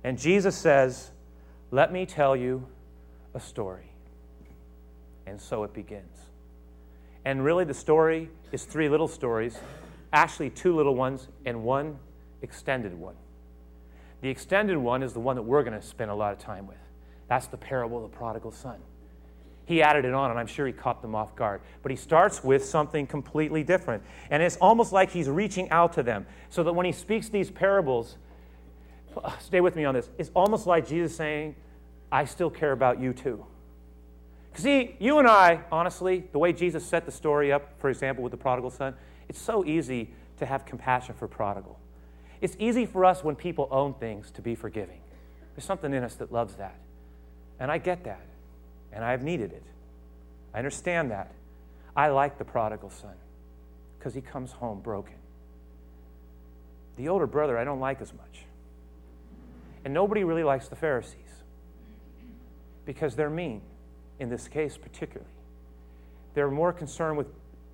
And 0.03 0.19
Jesus 0.19 0.55
says, 0.55 1.09
Let 1.71 1.91
me 1.91 2.05
tell 2.05 2.35
you 2.35 2.67
a 3.33 3.39
story. 3.39 3.89
And 5.25 5.41
so 5.41 5.63
it 5.63 5.73
begins. 5.73 6.15
And 7.25 7.43
really, 7.43 7.65
the 7.65 7.73
story 7.73 8.29
is 8.51 8.65
three 8.65 8.87
little 8.87 9.07
stories, 9.07 9.57
actually, 10.13 10.51
two 10.51 10.75
little 10.75 10.93
ones 10.93 11.27
and 11.43 11.63
one 11.63 11.97
extended 12.43 12.93
one. 12.93 13.15
The 14.21 14.29
extended 14.29 14.77
one 14.77 15.01
is 15.01 15.11
the 15.11 15.19
one 15.19 15.37
that 15.37 15.41
we're 15.41 15.63
going 15.63 15.81
to 15.81 15.85
spend 15.85 16.11
a 16.11 16.15
lot 16.15 16.33
of 16.33 16.37
time 16.37 16.67
with. 16.67 16.77
That's 17.27 17.47
the 17.47 17.57
parable 17.57 18.05
of 18.05 18.11
the 18.11 18.15
prodigal 18.15 18.51
son 18.51 18.77
he 19.67 19.81
added 19.81 20.05
it 20.05 20.13
on, 20.13 20.31
and 20.31 20.39
I'm 20.39 20.47
sure 20.47 20.65
he 20.65 20.71
caught 20.71 21.01
them 21.01 21.13
off 21.13 21.35
guard. 21.35 21.59
But 21.83 21.91
he 21.91 21.97
starts 21.97 22.41
with 22.41 22.63
something 22.63 23.05
completely 23.05 23.65
different. 23.65 24.01
And 24.31 24.41
it's 24.41 24.55
almost 24.55 24.93
like 24.93 25.11
he's 25.11 25.27
reaching 25.27 25.69
out 25.71 25.91
to 25.93 26.03
them. 26.03 26.25
So 26.49 26.63
that 26.63 26.71
when 26.71 26.85
he 26.85 26.93
speaks 26.93 27.27
these 27.27 27.51
parables, 27.51 28.15
stay 29.39 29.59
with 29.59 29.75
me 29.75 29.83
on 29.83 29.93
this, 29.93 30.09
it's 30.17 30.31
almost 30.33 30.67
like 30.67 30.87
Jesus 30.87 31.17
saying, 31.17 31.53
I 32.09 32.23
still 32.23 32.49
care 32.49 32.71
about 32.71 33.01
you 33.01 33.11
too. 33.11 33.45
See, 34.53 34.95
you 34.99 35.19
and 35.19 35.27
I, 35.27 35.59
honestly, 35.69 36.23
the 36.31 36.39
way 36.39 36.53
Jesus 36.53 36.85
set 36.85 37.05
the 37.05 37.11
story 37.11 37.51
up, 37.51 37.77
for 37.79 37.89
example, 37.89 38.23
with 38.23 38.31
the 38.31 38.37
prodigal 38.37 38.71
son, 38.71 38.95
it's 39.27 39.39
so 39.39 39.65
easy 39.65 40.11
to 40.37 40.45
have 40.45 40.65
compassion 40.65 41.13
for 41.13 41.27
prodigal. 41.27 41.77
It's 42.39 42.55
easy 42.57 42.85
for 42.85 43.03
us 43.03 43.21
when 43.21 43.35
people 43.35 43.67
own 43.69 43.95
things 43.95 44.31
to 44.31 44.41
be 44.41 44.55
forgiving. 44.55 45.01
There's 45.55 45.65
something 45.65 45.93
in 45.93 46.05
us 46.05 46.15
that 46.15 46.31
loves 46.31 46.55
that. 46.55 46.79
And 47.59 47.69
I 47.69 47.79
get 47.79 48.05
that 48.05 48.21
and 48.91 49.03
I've 49.03 49.23
needed 49.23 49.51
it. 49.51 49.63
I 50.53 50.59
understand 50.59 51.11
that. 51.11 51.31
I 51.95 52.09
like 52.09 52.37
the 52.37 52.45
prodigal 52.45 52.89
son 52.89 53.15
because 53.97 54.13
he 54.13 54.21
comes 54.21 54.51
home 54.51 54.81
broken. 54.81 55.15
The 56.95 57.09
older 57.09 57.27
brother, 57.27 57.57
I 57.57 57.63
don't 57.63 57.79
like 57.79 58.01
as 58.01 58.13
much. 58.13 58.45
And 59.85 59.93
nobody 59.93 60.23
really 60.23 60.43
likes 60.43 60.67
the 60.67 60.75
Pharisees 60.75 61.13
because 62.85 63.15
they're 63.15 63.29
mean, 63.29 63.61
in 64.19 64.29
this 64.29 64.47
case, 64.47 64.77
particularly. 64.77 65.31
They're 66.33 66.51
more 66.51 66.73
concerned 66.73 67.17
with, 67.17 67.27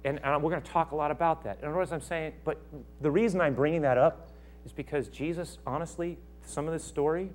and, 0.03 0.19
and 0.23 0.43
we're 0.43 0.51
going 0.51 0.61
to 0.61 0.71
talk 0.71 0.91
a 0.91 0.95
lot 0.95 1.11
about 1.11 1.43
that. 1.43 1.59
In 1.59 1.67
other 1.67 1.77
words, 1.77 1.91
I'm 1.91 2.01
saying, 2.01 2.33
but 2.43 2.59
the 3.01 3.11
reason 3.11 3.41
I'm 3.41 3.53
bringing 3.53 3.81
that 3.81 3.97
up 3.97 4.29
is 4.65 4.71
because 4.71 5.07
Jesus, 5.07 5.57
honestly, 5.65 6.17
some 6.45 6.67
of 6.67 6.73
this 6.73 6.83
story 6.83 7.29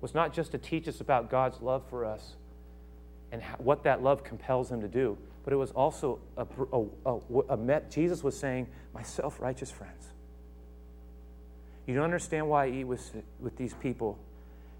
was 0.00 0.14
not 0.14 0.32
just 0.32 0.52
to 0.52 0.58
teach 0.58 0.86
us 0.88 1.00
about 1.00 1.30
God's 1.30 1.60
love 1.60 1.82
for 1.88 2.04
us, 2.04 2.36
and 3.34 3.42
what 3.58 3.82
that 3.82 4.00
love 4.00 4.22
compels 4.22 4.70
him 4.70 4.80
to 4.80 4.86
do. 4.86 5.18
But 5.42 5.52
it 5.52 5.56
was 5.56 5.72
also 5.72 6.20
a, 6.36 6.46
a, 6.72 6.84
a, 7.04 7.38
a 7.50 7.56
met, 7.56 7.90
Jesus 7.90 8.22
was 8.22 8.38
saying, 8.38 8.68
My 8.94 9.02
self 9.02 9.40
righteous 9.40 9.72
friends. 9.72 10.06
You 11.84 11.96
don't 11.96 12.04
understand 12.04 12.48
why 12.48 12.66
I 12.66 12.68
eat 12.70 12.84
with, 12.84 13.12
with 13.40 13.56
these 13.56 13.74
people 13.74 14.18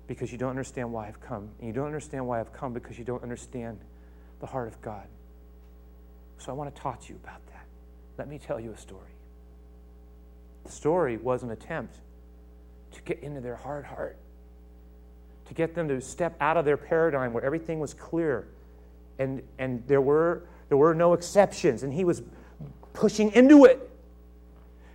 because 0.07 0.31
you 0.31 0.39
don't 0.39 0.51
understand 0.51 0.93
why 0.93 1.09
I've 1.09 1.21
come. 1.21 1.51
And 1.59 1.67
you 1.67 1.73
don't 1.73 1.87
understand 1.87 2.29
why 2.29 2.39
I've 2.39 2.53
come 2.53 2.73
because 2.73 2.97
you 2.97 3.05
don't 3.05 3.25
understand 3.25 3.81
the 4.39 4.47
heart 4.47 4.69
of 4.69 4.81
God. 4.81 5.07
So 6.39 6.53
I 6.53 6.55
want 6.55 6.73
to 6.73 6.81
talk 6.81 7.03
to 7.03 7.09
you 7.09 7.19
about 7.23 7.45
that. 7.47 7.67
Let 8.19 8.29
me 8.29 8.39
tell 8.39 8.61
you 8.61 8.71
a 8.71 8.79
story. 8.79 9.11
The 10.65 10.71
story 10.71 11.17
was 11.17 11.43
an 11.43 11.51
attempt 11.51 11.97
to 12.93 13.03
get 13.03 13.19
into 13.21 13.41
their 13.41 13.57
hard 13.57 13.85
heart, 13.85 14.17
to 15.47 15.55
get 15.55 15.75
them 15.75 15.89
to 15.89 16.01
step 16.01 16.37
out 16.41 16.57
of 16.57 16.65
their 16.65 16.77
paradigm 16.77 17.33
where 17.33 17.45
everything 17.45 17.79
was 17.79 17.95
clear 17.95 18.49
and, 19.19 19.43
and 19.59 19.87
there, 19.87 20.01
were, 20.01 20.45
there 20.69 20.79
were 20.79 20.95
no 20.95 21.13
exceptions, 21.13 21.83
and 21.83 21.93
he 21.93 22.05
was 22.05 22.23
pushing 22.93 23.31
into 23.33 23.65
it. 23.65 23.91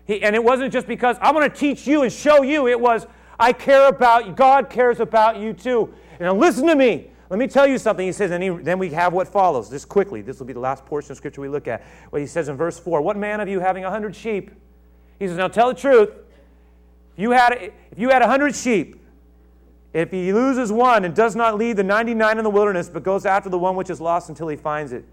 He, 0.06 0.22
and 0.24 0.36
it 0.36 0.44
wasn't 0.44 0.74
just 0.74 0.88
because 0.88 1.18
I'm 1.22 1.34
going 1.34 1.50
to 1.50 1.56
teach 1.56 1.88
you 1.88 2.04
and 2.04 2.12
show 2.12 2.42
you, 2.42 2.68
it 2.68 2.80
was 2.80 3.06
I 3.40 3.54
care 3.54 3.88
about 3.88 4.28
you. 4.28 4.34
God 4.34 4.70
cares 4.70 5.00
about 5.00 5.38
you 5.38 5.54
too. 5.54 5.94
And 6.14 6.22
now 6.22 6.36
listen 6.36 6.68
to 6.68 6.76
me. 6.76 7.10
Let 7.30 7.40
me 7.40 7.48
tell 7.48 7.66
you 7.66 7.78
something. 7.78 8.06
He 8.06 8.12
says, 8.12 8.32
and 8.32 8.44
he, 8.44 8.50
then 8.50 8.80
we 8.80 8.90
have 8.90 9.14
what 9.14 9.28
follows. 9.28 9.70
Just 9.70 9.88
quickly, 9.88 10.22
this 10.22 10.40
will 10.40 10.48
be 10.48 10.54
the 10.54 10.60
last 10.60 10.86
portion 10.86 11.12
of 11.12 11.18
scripture 11.18 11.42
we 11.42 11.48
look 11.48 11.68
at. 11.68 11.84
What 12.10 12.20
he 12.20 12.28
says 12.28 12.50
in 12.50 12.58
verse 12.58 12.78
4 12.78 13.02
What 13.02 13.16
man 13.18 13.40
of 13.40 13.48
you 13.48 13.60
having 13.60 13.86
a 13.86 13.90
hundred 13.90 14.16
sheep? 14.16 14.52
He 15.20 15.28
says, 15.28 15.38
Now 15.38 15.48
tell 15.48 15.70
the 15.70 15.80
truth. 15.80 16.10
If 16.10 17.20
you 17.20 17.32
had, 17.32 17.72
if 17.92 17.98
you 17.98 18.10
had 18.10 18.22
a 18.22 18.28
hundred 18.28 18.56
sheep, 18.56 18.99
if 19.94 20.12
he 20.12 20.32
loses 20.32 20.72
one 20.72 21.04
and 21.04 21.16
does 21.16 21.36
not 21.36 21.58
leave 21.58 21.76
the 21.76 21.84
99 21.84 22.38
in 22.38 22.44
the 22.44 22.50
wilderness, 22.50 22.90
but 22.90 23.04
goes 23.04 23.26
after 23.26 23.50
the 23.50 23.58
one 23.58 23.76
which 23.76 23.90
is 23.90 24.00
lost 24.00 24.30
until 24.30 24.48
he 24.48 24.56
finds 24.56 24.94
it. 24.94 25.04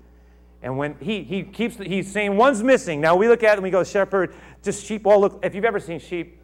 And 0.63 0.77
when 0.77 0.97
he, 1.01 1.23
he 1.23 1.43
keeps, 1.43 1.77
he's 1.77 2.11
saying 2.11 2.37
one's 2.37 2.63
missing. 2.63 3.01
Now 3.01 3.17
we 3.17 3.29
look 3.29 3.43
at 3.43 3.53
it 3.53 3.55
and 3.55 3.63
we 3.63 3.71
go, 3.71 3.85
shepherd, 3.85 4.35
just 4.63 4.85
sheep 4.85 5.07
all 5.07 5.21
look, 5.21 5.41
if 5.43 5.55
you've 5.55 5.65
ever 5.65 5.81
seen 5.81 5.99
sheep, 5.99 6.41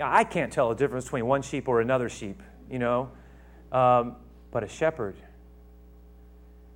I 0.00 0.24
can't 0.24 0.52
tell 0.52 0.68
the 0.68 0.74
difference 0.74 1.04
between 1.04 1.26
one 1.26 1.42
sheep 1.42 1.68
or 1.68 1.80
another 1.80 2.08
sheep, 2.08 2.42
you 2.70 2.78
know. 2.78 3.10
Um, 3.72 4.16
but 4.50 4.64
a 4.64 4.68
shepherd, 4.68 5.16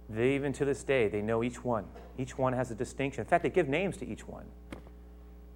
they, 0.08 0.34
even 0.34 0.52
to 0.54 0.64
this 0.64 0.82
day, 0.84 1.08
they 1.08 1.22
know 1.22 1.42
each 1.42 1.64
one. 1.64 1.86
Each 2.18 2.36
one 2.36 2.52
has 2.52 2.70
a 2.70 2.74
distinction. 2.74 3.20
In 3.20 3.26
fact, 3.26 3.42
they 3.42 3.50
give 3.50 3.68
names 3.68 3.96
to 3.98 4.06
each 4.06 4.26
one. 4.26 4.44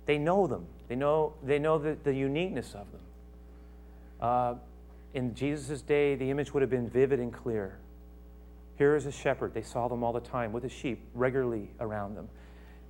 They 0.06 0.18
know 0.18 0.46
them. 0.46 0.66
They 0.88 0.96
know, 0.96 1.34
they 1.42 1.58
know 1.58 1.78
the, 1.78 1.96
the 2.02 2.14
uniqueness 2.14 2.68
of 2.74 2.90
them. 2.90 3.00
Uh, 4.20 4.54
in 5.14 5.34
Jesus' 5.34 5.82
day, 5.82 6.14
the 6.14 6.30
image 6.30 6.52
would 6.52 6.60
have 6.60 6.70
been 6.70 6.88
vivid 6.88 7.20
and 7.20 7.32
clear. 7.32 7.78
Here 8.76 8.94
is 8.94 9.06
a 9.06 9.12
shepherd. 9.12 9.54
They 9.54 9.62
saw 9.62 9.88
them 9.88 10.04
all 10.04 10.12
the 10.12 10.20
time 10.20 10.52
with 10.52 10.62
his 10.62 10.72
sheep 10.72 11.00
regularly 11.14 11.70
around 11.80 12.14
them. 12.14 12.28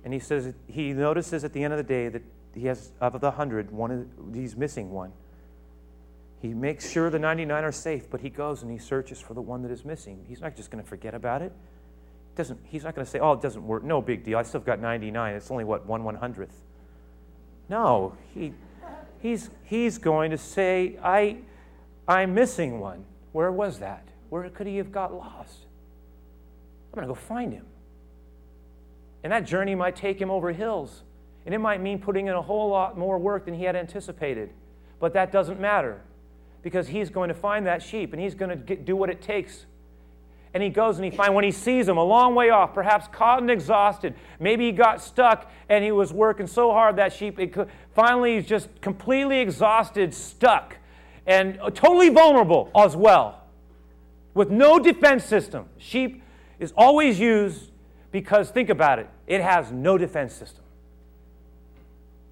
And 0.03 0.13
he 0.13 0.19
says, 0.19 0.53
he 0.67 0.93
notices 0.93 1.43
at 1.43 1.53
the 1.53 1.63
end 1.63 1.73
of 1.73 1.77
the 1.77 1.83
day 1.83 2.07
that 2.09 2.21
he 2.53 2.67
has, 2.67 2.91
of 3.01 3.19
the 3.19 3.31
hundred, 3.31 3.71
one, 3.71 4.09
he's 4.33 4.55
missing 4.55 4.91
one. 4.91 5.11
He 6.41 6.49
makes 6.53 6.89
sure 6.89 7.09
the 7.09 7.19
99 7.19 7.63
are 7.63 7.71
safe, 7.71 8.09
but 8.09 8.21
he 8.21 8.29
goes 8.29 8.61
and 8.61 8.71
he 8.71 8.77
searches 8.77 9.19
for 9.19 9.33
the 9.33 9.41
one 9.41 9.61
that 9.63 9.71
is 9.71 9.83
missing. 9.83 10.23
He's 10.27 10.41
not 10.41 10.55
just 10.55 10.71
going 10.71 10.81
to 10.81 10.87
forget 10.87 11.13
about 11.13 11.41
it. 11.41 11.51
Doesn't, 12.35 12.59
he's 12.65 12.83
not 12.83 12.95
going 12.95 13.05
to 13.05 13.11
say, 13.11 13.19
oh, 13.19 13.33
it 13.33 13.41
doesn't 13.41 13.65
work. 13.65 13.83
No 13.83 14.01
big 14.01 14.23
deal. 14.23 14.37
I 14.37 14.43
still 14.43 14.61
got 14.61 14.79
99. 14.79 15.35
It's 15.35 15.51
only, 15.51 15.65
what, 15.65 15.85
one 15.85 16.03
one 16.03 16.15
hundredth. 16.15 16.55
No, 17.67 18.15
he, 18.33 18.53
he's, 19.21 19.49
he's 19.63 19.97
going 19.97 20.31
to 20.31 20.37
say, 20.37 20.97
I, 21.03 21.37
I'm 22.07 22.33
missing 22.33 22.79
one. 22.79 23.05
Where 23.31 23.51
was 23.51 23.79
that? 23.79 24.07
Where 24.29 24.49
could 24.49 24.67
he 24.67 24.77
have 24.77 24.91
got 24.91 25.13
lost? 25.13 25.65
I'm 26.91 26.95
going 26.95 27.07
to 27.07 27.13
go 27.13 27.19
find 27.19 27.53
him. 27.53 27.65
And 29.23 29.31
that 29.31 29.45
journey 29.45 29.75
might 29.75 29.95
take 29.95 30.19
him 30.19 30.31
over 30.31 30.51
hills. 30.51 31.03
And 31.45 31.53
it 31.53 31.59
might 31.59 31.81
mean 31.81 31.99
putting 31.99 32.27
in 32.27 32.33
a 32.33 32.41
whole 32.41 32.69
lot 32.69 32.97
more 32.97 33.17
work 33.17 33.45
than 33.45 33.53
he 33.53 33.63
had 33.63 33.75
anticipated. 33.75 34.51
But 34.99 35.13
that 35.13 35.31
doesn't 35.31 35.59
matter 35.59 36.01
because 36.61 36.87
he's 36.87 37.09
going 37.09 37.29
to 37.29 37.33
find 37.33 37.65
that 37.65 37.81
sheep 37.81 38.13
and 38.13 38.21
he's 38.21 38.35
going 38.35 38.49
to 38.49 38.55
get, 38.55 38.85
do 38.85 38.95
what 38.95 39.09
it 39.09 39.21
takes. 39.21 39.65
And 40.53 40.63
he 40.63 40.69
goes 40.69 40.97
and 40.97 41.05
he 41.05 41.11
finds, 41.11 41.33
when 41.33 41.43
he 41.43 41.51
sees 41.51 41.87
him 41.87 41.97
a 41.97 42.03
long 42.03 42.33
way 42.33 42.49
off, 42.49 42.73
perhaps 42.73 43.07
caught 43.07 43.41
and 43.41 43.51
exhausted, 43.51 44.15
maybe 44.39 44.65
he 44.65 44.71
got 44.71 45.01
stuck 45.01 45.51
and 45.69 45.83
he 45.83 45.91
was 45.91 46.11
working 46.11 46.47
so 46.47 46.71
hard 46.71 46.95
that 46.95 47.13
sheep, 47.13 47.39
it 47.39 47.53
could, 47.53 47.69
finally 47.93 48.35
he's 48.35 48.47
just 48.47 48.69
completely 48.81 49.39
exhausted, 49.39 50.13
stuck, 50.13 50.77
and 51.27 51.59
uh, 51.61 51.69
totally 51.69 52.09
vulnerable 52.09 52.71
as 52.75 52.95
well, 52.95 53.43
with 54.33 54.49
no 54.49 54.79
defense 54.79 55.23
system. 55.23 55.65
Sheep 55.77 56.23
is 56.59 56.73
always 56.75 57.19
used 57.19 57.71
because, 58.11 58.49
think 58.49 58.69
about 58.69 58.97
it, 58.97 59.07
it 59.27 59.41
has 59.41 59.71
no 59.71 59.97
defense 59.97 60.33
system. 60.33 60.63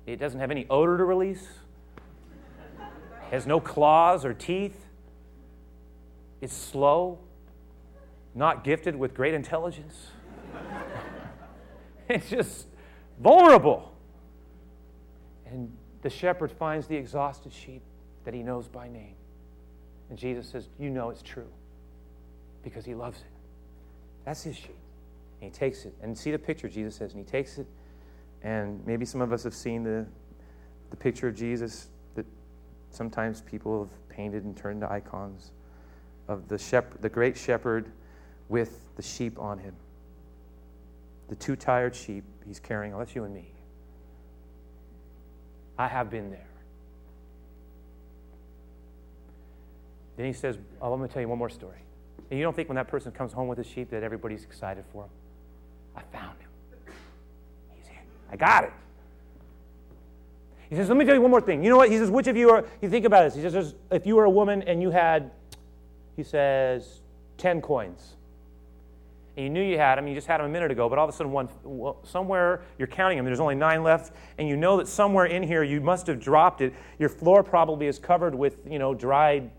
It 0.08 0.18
doesn't 0.18 0.40
have 0.40 0.50
any 0.50 0.66
odor 0.70 0.98
to 0.98 1.06
release 1.06 1.48
has 3.32 3.46
no 3.46 3.60
claws 3.60 4.26
or 4.26 4.34
teeth, 4.34 4.86
it's 6.42 6.54
slow, 6.54 7.20
not 8.38 8.64
gifted 8.64 8.96
with 8.96 9.14
great 9.14 9.34
intelligence. 9.34 10.08
it's 12.10 12.30
just 12.30 12.68
vulnerable. 13.20 13.92
And 15.48 15.76
the 16.04 16.10
shepherd 16.10 16.52
finds 16.52 16.88
the 16.88 16.96
exhausted 16.96 17.52
sheep 17.52 17.82
that 18.26 18.34
he 18.34 18.44
knows 18.44 18.68
by 18.68 18.88
name. 18.88 19.16
And 20.10 20.18
Jesus 20.18 20.48
says, 20.48 20.70
You 20.78 20.90
know 20.90 21.10
it's 21.10 21.22
true 21.22 21.50
because 22.64 22.86
he 22.86 22.94
loves 22.94 23.20
it. 23.20 23.26
That's 24.24 24.44
his 24.44 24.56
sheep. 24.56 24.78
And 25.42 25.52
he 25.52 25.58
takes 25.58 25.86
it. 25.86 25.96
And 26.02 26.18
see 26.18 26.32
the 26.32 26.40
picture, 26.40 26.70
Jesus 26.70 26.96
says, 26.96 27.14
and 27.14 27.26
he 27.26 27.30
takes 27.30 27.58
it. 27.58 27.68
And 28.44 28.86
maybe 28.86 29.06
some 29.06 29.22
of 29.22 29.32
us 29.32 29.44
have 29.44 29.54
seen 29.54 29.84
the, 29.84 30.06
the 30.90 30.98
picture 30.98 31.28
of 31.28 31.36
Jesus 31.36 31.88
that 32.16 32.26
sometimes 32.92 33.42
people 33.42 33.80
have 33.86 34.10
painted 34.10 34.44
and 34.44 34.56
turned 34.56 34.82
to 34.82 34.92
icons 34.92 35.52
of 36.28 36.48
the, 36.48 36.58
shepherd, 36.58 37.02
the 37.02 37.10
great 37.10 37.38
shepherd 37.38 37.92
with 38.50 38.80
the 38.96 39.02
sheep 39.02 39.40
on 39.40 39.60
him. 39.60 39.76
The 41.30 41.36
two 41.36 41.56
tired 41.56 41.96
sheep 41.96 42.24
he's 42.46 42.60
carrying. 42.60 42.94
Oh, 42.94 43.00
that's 43.00 43.16
you 43.16 43.24
and 43.24 43.34
me. 43.34 43.52
I 45.78 45.88
have 45.88 46.10
been 46.10 46.32
there. 46.32 46.48
Then 50.16 50.26
he 50.26 50.34
says, 50.34 50.58
oh, 50.82 50.92
I'm 50.92 51.00
going 51.00 51.08
to 51.08 51.14
tell 51.14 51.22
you 51.22 51.28
one 51.28 51.38
more 51.38 51.50
story. 51.50 51.78
And 52.30 52.40
you 52.40 52.44
don't 52.44 52.56
think 52.56 52.68
when 52.68 52.76
that 52.76 52.88
person 52.88 53.12
comes 53.12 53.32
home 53.32 53.48
with 53.48 53.58
his 53.58 53.68
sheep 53.68 53.92
that 53.92 54.04
everybody's 54.04 54.44
excited 54.44 54.84
for 54.92 55.04
him? 55.04 55.10
I 55.96 56.02
found 56.18 56.40
him. 56.40 56.50
He's 57.76 57.88
here. 57.88 58.02
I 58.32 58.36
got 58.36 58.66
it. 58.66 58.74
He 60.70 60.76
says, 60.76 60.90
Let 60.90 60.98
me 60.98 61.06
tell 61.06 61.16
you 61.16 61.22
one 61.22 61.32
more 61.32 61.40
thing. 61.40 61.64
You 61.64 61.70
know 61.70 61.78
what? 61.78 61.90
He 61.90 61.98
says, 61.98 62.10
Which 62.10 62.28
of 62.28 62.36
you 62.36 62.50
are, 62.50 62.66
you 62.82 62.90
think 62.90 63.06
about 63.06 63.24
this. 63.24 63.36
He 63.36 63.50
says, 63.50 63.76
If 63.92 64.06
you 64.06 64.16
were 64.16 64.26
a 64.26 64.30
woman 64.30 64.64
and 64.64 64.82
you 64.82 64.90
had, 64.90 65.32
he 66.16 66.24
says, 66.24 67.02
10 67.38 67.62
coins, 67.62 68.17
and 69.38 69.44
you 69.44 69.50
knew 69.52 69.62
you 69.62 69.78
had 69.78 69.98
them, 69.98 70.08
you 70.08 70.16
just 70.16 70.26
had 70.26 70.40
them 70.40 70.48
a 70.48 70.50
minute 70.50 70.72
ago, 70.72 70.90
but 70.90 70.98
all 70.98 71.08
of 71.08 71.14
a 71.14 71.16
sudden, 71.16 71.32
one, 71.32 71.48
somewhere 72.04 72.64
you're 72.80 72.88
counting 72.88 73.18
them, 73.18 73.26
there's 73.26 73.40
only 73.40 73.54
nine 73.54 73.84
left, 73.84 74.12
and 74.40 74.50
you 74.50 74.58
know 74.58 74.78
that 74.78 74.88
somewhere 74.88 75.26
in 75.26 75.44
here 75.44 75.62
you 75.62 75.80
must 75.80 76.08
have 76.08 76.20
dropped 76.20 76.62
it. 76.62 76.74
Your 76.98 77.10
floor 77.10 77.44
probably 77.44 77.86
is 77.86 78.00
covered 78.00 78.34
with, 78.34 78.58
you 78.68 78.80
know, 78.80 78.96
dried, 78.96 79.52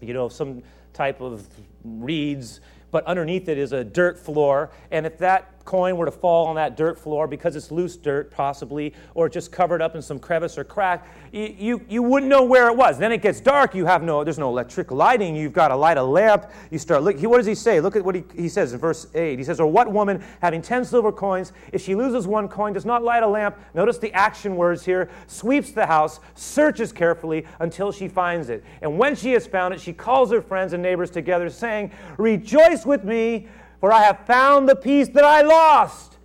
you 0.00 0.14
know, 0.14 0.28
some 0.28 0.62
type 0.92 1.20
of 1.20 1.48
reeds, 1.82 2.60
but 2.92 3.04
underneath 3.06 3.48
it 3.48 3.58
is 3.58 3.72
a 3.72 3.82
dirt 3.82 4.18
floor. 4.18 4.70
And 4.92 5.04
if 5.04 5.18
that 5.18 5.57
coin 5.68 5.98
were 5.98 6.06
to 6.06 6.10
fall 6.10 6.46
on 6.46 6.56
that 6.56 6.78
dirt 6.78 6.98
floor 6.98 7.28
because 7.28 7.54
it's 7.54 7.70
loose 7.70 7.94
dirt, 7.94 8.30
possibly, 8.30 8.94
or 9.14 9.28
just 9.28 9.52
covered 9.52 9.82
up 9.82 9.94
in 9.94 10.00
some 10.00 10.18
crevice 10.18 10.56
or 10.56 10.64
crack, 10.64 11.06
you, 11.30 11.54
you, 11.58 11.80
you 11.90 12.02
wouldn't 12.02 12.30
know 12.30 12.42
where 12.42 12.68
it 12.68 12.76
was. 12.76 12.98
Then 12.98 13.12
it 13.12 13.20
gets 13.20 13.38
dark. 13.38 13.74
You 13.74 13.84
have 13.84 14.02
no, 14.02 14.24
there's 14.24 14.38
no 14.38 14.48
electric 14.48 14.90
lighting. 14.90 15.36
You've 15.36 15.52
got 15.52 15.68
to 15.68 15.76
light 15.76 15.98
a 15.98 16.02
lamp. 16.02 16.46
You 16.70 16.78
start 16.78 17.02
looking. 17.02 17.28
What 17.28 17.36
does 17.36 17.46
he 17.46 17.54
say? 17.54 17.80
Look 17.80 17.96
at 17.96 18.02
what 18.02 18.14
he, 18.14 18.24
he 18.34 18.48
says 18.48 18.72
in 18.72 18.78
verse 18.78 19.08
8. 19.14 19.38
He 19.38 19.44
says, 19.44 19.60
Or 19.60 19.66
what 19.66 19.92
woman 19.92 20.24
having 20.40 20.62
10 20.62 20.86
silver 20.86 21.12
coins, 21.12 21.52
if 21.70 21.82
she 21.82 21.94
loses 21.94 22.26
one 22.26 22.48
coin, 22.48 22.72
does 22.72 22.86
not 22.86 23.04
light 23.04 23.22
a 23.22 23.28
lamp? 23.28 23.58
Notice 23.74 23.98
the 23.98 24.12
action 24.14 24.56
words 24.56 24.86
here 24.86 25.10
sweeps 25.26 25.72
the 25.72 25.84
house, 25.84 26.18
searches 26.34 26.92
carefully 26.92 27.44
until 27.60 27.92
she 27.92 28.08
finds 28.08 28.48
it. 28.48 28.64
And 28.80 28.98
when 28.98 29.14
she 29.14 29.32
has 29.32 29.46
found 29.46 29.74
it, 29.74 29.82
she 29.82 29.92
calls 29.92 30.30
her 30.30 30.40
friends 30.40 30.72
and 30.72 30.82
neighbors 30.82 31.10
together, 31.10 31.50
saying, 31.50 31.92
Rejoice 32.16 32.86
with 32.86 33.04
me 33.04 33.48
for 33.80 33.92
I 33.92 34.02
have 34.02 34.26
found 34.26 34.68
the 34.68 34.76
piece 34.76 35.08
that 35.08 35.24
I 35.24 35.42
lost. 35.42 36.16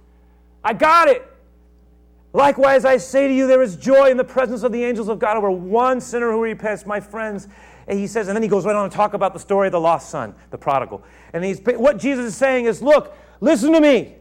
I 0.63 0.73
got 0.73 1.07
it. 1.07 1.25
Likewise, 2.33 2.83
I 2.83 2.97
say 2.97 3.27
to 3.27 3.33
you, 3.33 3.45
there 3.45 3.61
is 3.61 3.75
joy 3.75 4.09
in 4.09 4.17
the 4.17 4.23
presence 4.23 4.63
of 4.63 4.71
the 4.71 4.83
angels 4.83 5.07
of 5.07 5.19
God 5.19 5.37
over 5.37 5.51
one 5.51 6.01
sinner 6.01 6.31
who 6.31 6.41
repents, 6.41 6.85
my 6.85 6.99
friends. 6.99 7.47
And 7.87 7.99
he 7.99 8.07
says, 8.07 8.27
and 8.27 8.35
then 8.35 8.41
he 8.41 8.49
goes 8.49 8.65
right 8.65 8.75
on 8.75 8.89
to 8.89 8.95
talk 8.95 9.13
about 9.13 9.33
the 9.33 9.39
story 9.39 9.67
of 9.67 9.73
the 9.73 9.79
lost 9.79 10.09
son, 10.09 10.33
the 10.49 10.57
prodigal. 10.57 11.03
And 11.33 11.43
he's, 11.43 11.59
what 11.61 11.97
Jesus 11.97 12.25
is 12.25 12.35
saying 12.35 12.65
is, 12.65 12.81
look, 12.81 13.15
listen 13.39 13.71
to 13.73 13.81
me. 13.81 14.15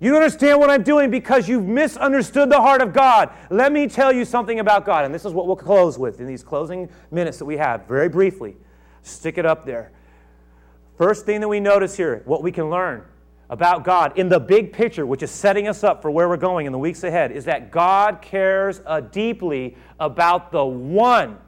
You 0.00 0.10
don't 0.12 0.22
understand 0.22 0.58
what 0.58 0.70
I'm 0.70 0.82
doing 0.82 1.10
because 1.10 1.46
you've 1.46 1.66
misunderstood 1.66 2.48
the 2.48 2.60
heart 2.60 2.80
of 2.80 2.94
God. 2.94 3.30
Let 3.50 3.70
me 3.70 3.86
tell 3.86 4.12
you 4.12 4.24
something 4.24 4.58
about 4.58 4.86
God. 4.86 5.04
And 5.04 5.14
this 5.14 5.26
is 5.26 5.34
what 5.34 5.46
we'll 5.46 5.56
close 5.56 5.98
with 5.98 6.20
in 6.20 6.26
these 6.26 6.42
closing 6.42 6.88
minutes 7.10 7.38
that 7.38 7.44
we 7.44 7.58
have, 7.58 7.86
very 7.86 8.08
briefly. 8.08 8.56
Stick 9.02 9.36
it 9.36 9.44
up 9.44 9.66
there. 9.66 9.92
First 11.00 11.24
thing 11.24 11.40
that 11.40 11.48
we 11.48 11.60
notice 11.60 11.96
here, 11.96 12.20
what 12.26 12.42
we 12.42 12.52
can 12.52 12.68
learn 12.68 13.02
about 13.48 13.84
God 13.84 14.18
in 14.18 14.28
the 14.28 14.38
big 14.38 14.70
picture, 14.70 15.06
which 15.06 15.22
is 15.22 15.30
setting 15.30 15.66
us 15.66 15.82
up 15.82 16.02
for 16.02 16.10
where 16.10 16.28
we're 16.28 16.36
going 16.36 16.66
in 16.66 16.72
the 16.72 16.78
weeks 16.78 17.04
ahead, 17.04 17.32
is 17.32 17.46
that 17.46 17.70
God 17.70 18.20
cares 18.20 18.82
uh, 18.84 19.00
deeply 19.00 19.78
about 19.98 20.52
the 20.52 20.62
one. 20.62 21.38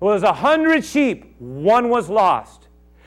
It 0.00 0.04
was 0.04 0.24
a 0.24 0.32
hundred 0.32 0.84
sheep, 0.84 1.36
one 1.38 1.88
was 1.88 2.10
lost. 2.10 2.66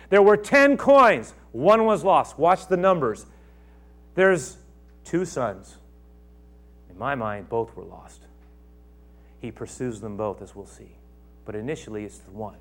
There 0.09 0.21
were 0.21 0.37
ten 0.37 0.77
coins, 0.77 1.33
one 1.51 1.83
was 1.83 2.01
lost. 2.01 2.39
Watch 2.39 2.67
the 2.67 2.77
numbers. 2.77 3.25
There's 4.13 4.55
two 5.03 5.25
sons. 5.25 5.75
In 6.89 6.97
my 6.97 7.13
mind, 7.13 7.49
both 7.49 7.75
were 7.75 7.83
lost. 7.83 8.21
He 9.41 9.51
pursues 9.51 9.99
them 9.99 10.15
both, 10.15 10.41
as 10.41 10.55
we'll 10.55 10.65
see. 10.65 10.95
But 11.43 11.55
initially, 11.55 12.05
it's 12.05 12.19
the 12.19 12.31
one. 12.31 12.55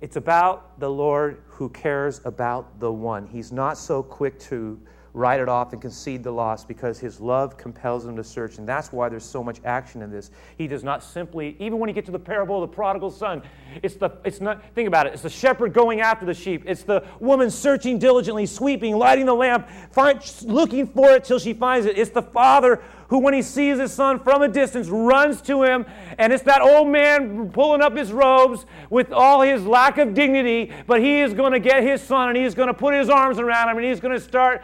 It's 0.00 0.16
about 0.16 0.78
the 0.78 0.90
Lord 0.90 1.42
who 1.46 1.68
cares 1.70 2.20
about 2.24 2.78
the 2.78 2.92
one. 2.92 3.26
He's 3.26 3.50
not 3.50 3.76
so 3.76 4.02
quick 4.02 4.38
to 4.40 4.80
write 5.14 5.40
it 5.40 5.48
off 5.48 5.72
and 5.72 5.80
concede 5.80 6.22
the 6.22 6.30
loss 6.30 6.64
because 6.64 6.98
his 6.98 7.20
love 7.20 7.56
compels 7.56 8.06
him 8.06 8.16
to 8.16 8.24
search. 8.24 8.58
And 8.58 8.68
that's 8.68 8.92
why 8.92 9.08
there's 9.08 9.24
so 9.24 9.42
much 9.42 9.60
action 9.64 10.02
in 10.02 10.10
this. 10.10 10.30
He 10.56 10.66
does 10.66 10.84
not 10.84 11.02
simply, 11.02 11.56
even 11.58 11.78
when 11.78 11.88
you 11.88 11.94
get 11.94 12.06
to 12.06 12.12
the 12.12 12.18
parable 12.18 12.62
of 12.62 12.70
the 12.70 12.74
prodigal 12.74 13.10
son, 13.10 13.42
it's 13.82 13.96
the, 13.96 14.10
it's 14.24 14.40
not, 14.40 14.62
think 14.74 14.88
about 14.88 15.06
it, 15.06 15.12
it's 15.14 15.22
the 15.22 15.30
shepherd 15.30 15.72
going 15.72 16.00
after 16.00 16.26
the 16.26 16.34
sheep. 16.34 16.64
It's 16.66 16.82
the 16.82 17.04
woman 17.20 17.50
searching 17.50 17.98
diligently, 17.98 18.46
sweeping, 18.46 18.96
lighting 18.96 19.26
the 19.26 19.34
lamp, 19.34 19.68
find, 19.90 20.20
looking 20.42 20.86
for 20.86 21.10
it 21.10 21.24
till 21.24 21.38
she 21.38 21.52
finds 21.52 21.86
it. 21.86 21.98
It's 21.98 22.10
the 22.10 22.22
father 22.22 22.82
who, 23.08 23.18
when 23.18 23.34
he 23.34 23.42
sees 23.42 23.78
his 23.78 23.92
son 23.92 24.20
from 24.20 24.42
a 24.42 24.48
distance, 24.48 24.88
runs 24.88 25.40
to 25.42 25.62
him. 25.62 25.86
And 26.18 26.32
it's 26.32 26.42
that 26.44 26.60
old 26.60 26.88
man 26.88 27.50
pulling 27.50 27.80
up 27.80 27.96
his 27.96 28.12
robes 28.12 28.66
with 28.90 29.12
all 29.12 29.40
his 29.40 29.64
lack 29.64 29.98
of 29.98 30.14
dignity, 30.14 30.72
but 30.86 31.00
he 31.00 31.20
is 31.20 31.32
going 31.32 31.52
to 31.52 31.60
get 31.60 31.82
his 31.82 32.02
son 32.02 32.28
and 32.28 32.36
he's 32.36 32.54
going 32.54 32.68
to 32.68 32.74
put 32.74 32.94
his 32.94 33.08
arms 33.08 33.38
around 33.38 33.70
him 33.70 33.78
and 33.78 33.86
he's 33.86 34.00
going 34.00 34.14
to 34.14 34.20
start 34.20 34.62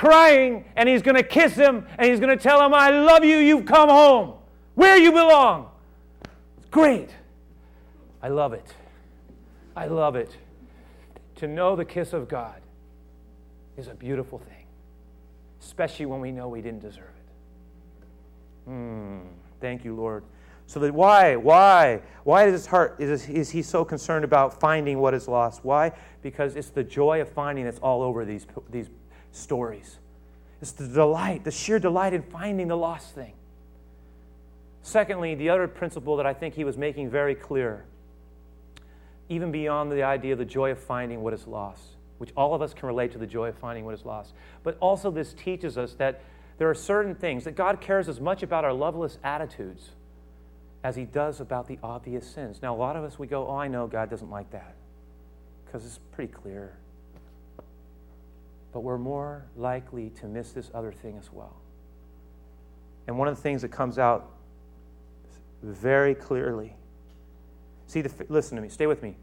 crying 0.00 0.64
and 0.76 0.88
he's 0.88 1.02
going 1.02 1.16
to 1.16 1.22
kiss 1.22 1.54
him 1.54 1.86
and 1.98 2.10
he's 2.10 2.20
going 2.20 2.34
to 2.34 2.42
tell 2.42 2.64
him, 2.64 2.72
I 2.72 2.88
love 2.88 3.22
you, 3.22 3.36
you've 3.36 3.66
come 3.66 3.90
home, 3.90 4.32
where 4.74 4.96
you 4.96 5.12
belong. 5.12 5.68
Great. 6.70 7.10
I 8.22 8.28
love 8.28 8.54
it. 8.54 8.74
I 9.76 9.88
love 9.88 10.16
it. 10.16 10.34
To 11.36 11.46
know 11.46 11.76
the 11.76 11.84
kiss 11.84 12.14
of 12.14 12.28
God 12.28 12.62
is 13.76 13.88
a 13.88 13.94
beautiful 13.94 14.38
thing, 14.38 14.64
especially 15.60 16.06
when 16.06 16.20
we 16.20 16.32
know 16.32 16.48
we 16.48 16.62
didn't 16.62 16.80
deserve 16.80 17.04
it. 17.04 18.70
Mm, 18.70 19.20
thank 19.60 19.84
you, 19.84 19.94
Lord. 19.94 20.24
So 20.66 20.80
that 20.80 20.94
why, 20.94 21.36
why, 21.36 22.00
why 22.24 22.46
is 22.46 22.52
his 22.52 22.66
heart 22.66 22.96
is, 23.00 23.28
is 23.28 23.50
he 23.50 23.60
so 23.60 23.84
concerned 23.84 24.24
about 24.24 24.58
finding 24.60 24.98
what 24.98 25.12
is 25.12 25.28
lost? 25.28 25.62
Why? 25.62 25.92
Because 26.22 26.56
it's 26.56 26.70
the 26.70 26.84
joy 26.84 27.20
of 27.20 27.28
finding 27.28 27.66
that's 27.66 27.80
all 27.80 28.00
over 28.00 28.24
these 28.24 28.46
these 28.70 28.88
stories. 29.32 29.98
It's 30.60 30.72
the 30.72 30.86
delight, 30.86 31.44
the 31.44 31.50
sheer 31.50 31.78
delight 31.78 32.12
in 32.12 32.22
finding 32.22 32.68
the 32.68 32.76
lost 32.76 33.14
thing. 33.14 33.32
Secondly, 34.82 35.34
the 35.34 35.50
other 35.50 35.68
principle 35.68 36.16
that 36.16 36.26
I 36.26 36.34
think 36.34 36.54
he 36.54 36.64
was 36.64 36.76
making 36.76 37.10
very 37.10 37.34
clear, 37.34 37.84
even 39.28 39.52
beyond 39.52 39.92
the 39.92 40.02
idea 40.02 40.32
of 40.32 40.38
the 40.38 40.44
joy 40.44 40.70
of 40.70 40.78
finding 40.78 41.22
what 41.22 41.32
is 41.32 41.46
lost, 41.46 41.82
which 42.18 42.30
all 42.36 42.54
of 42.54 42.62
us 42.62 42.74
can 42.74 42.86
relate 42.86 43.12
to 43.12 43.18
the 43.18 43.26
joy 43.26 43.48
of 43.48 43.58
finding 43.58 43.84
what 43.84 43.94
is 43.94 44.04
lost, 44.04 44.32
but 44.62 44.76
also 44.80 45.10
this 45.10 45.32
teaches 45.32 45.78
us 45.78 45.94
that 45.94 46.22
there 46.58 46.68
are 46.68 46.74
certain 46.74 47.14
things 47.14 47.44
that 47.44 47.56
God 47.56 47.80
cares 47.80 48.08
as 48.08 48.20
much 48.20 48.42
about 48.42 48.64
our 48.64 48.72
loveless 48.72 49.18
attitudes 49.24 49.90
as 50.82 50.96
he 50.96 51.04
does 51.04 51.40
about 51.40 51.68
the 51.68 51.78
obvious 51.82 52.28
sins. 52.28 52.60
Now, 52.62 52.74
a 52.74 52.76
lot 52.76 52.96
of 52.96 53.04
us, 53.04 53.18
we 53.18 53.26
go, 53.26 53.46
Oh, 53.48 53.56
I 53.56 53.68
know 53.68 53.86
God 53.86 54.10
doesn't 54.10 54.30
like 54.30 54.50
that 54.50 54.74
because 55.64 55.86
it's 55.86 56.00
pretty 56.12 56.32
clear 56.32 56.76
but 58.72 58.80
we're 58.80 58.98
more 58.98 59.46
likely 59.56 60.10
to 60.20 60.26
miss 60.26 60.52
this 60.52 60.70
other 60.74 60.92
thing 60.92 61.16
as 61.18 61.32
well. 61.32 61.56
And 63.06 63.18
one 63.18 63.28
of 63.28 63.36
the 63.36 63.42
things 63.42 63.62
that 63.62 63.70
comes 63.70 63.98
out 63.98 64.30
very 65.62 66.14
clearly 66.14 66.74
see, 67.86 68.02
the, 68.02 68.26
listen 68.28 68.56
to 68.56 68.62
me, 68.62 68.68
stay 68.68 68.86
with 68.86 69.02
me. 69.02 69.16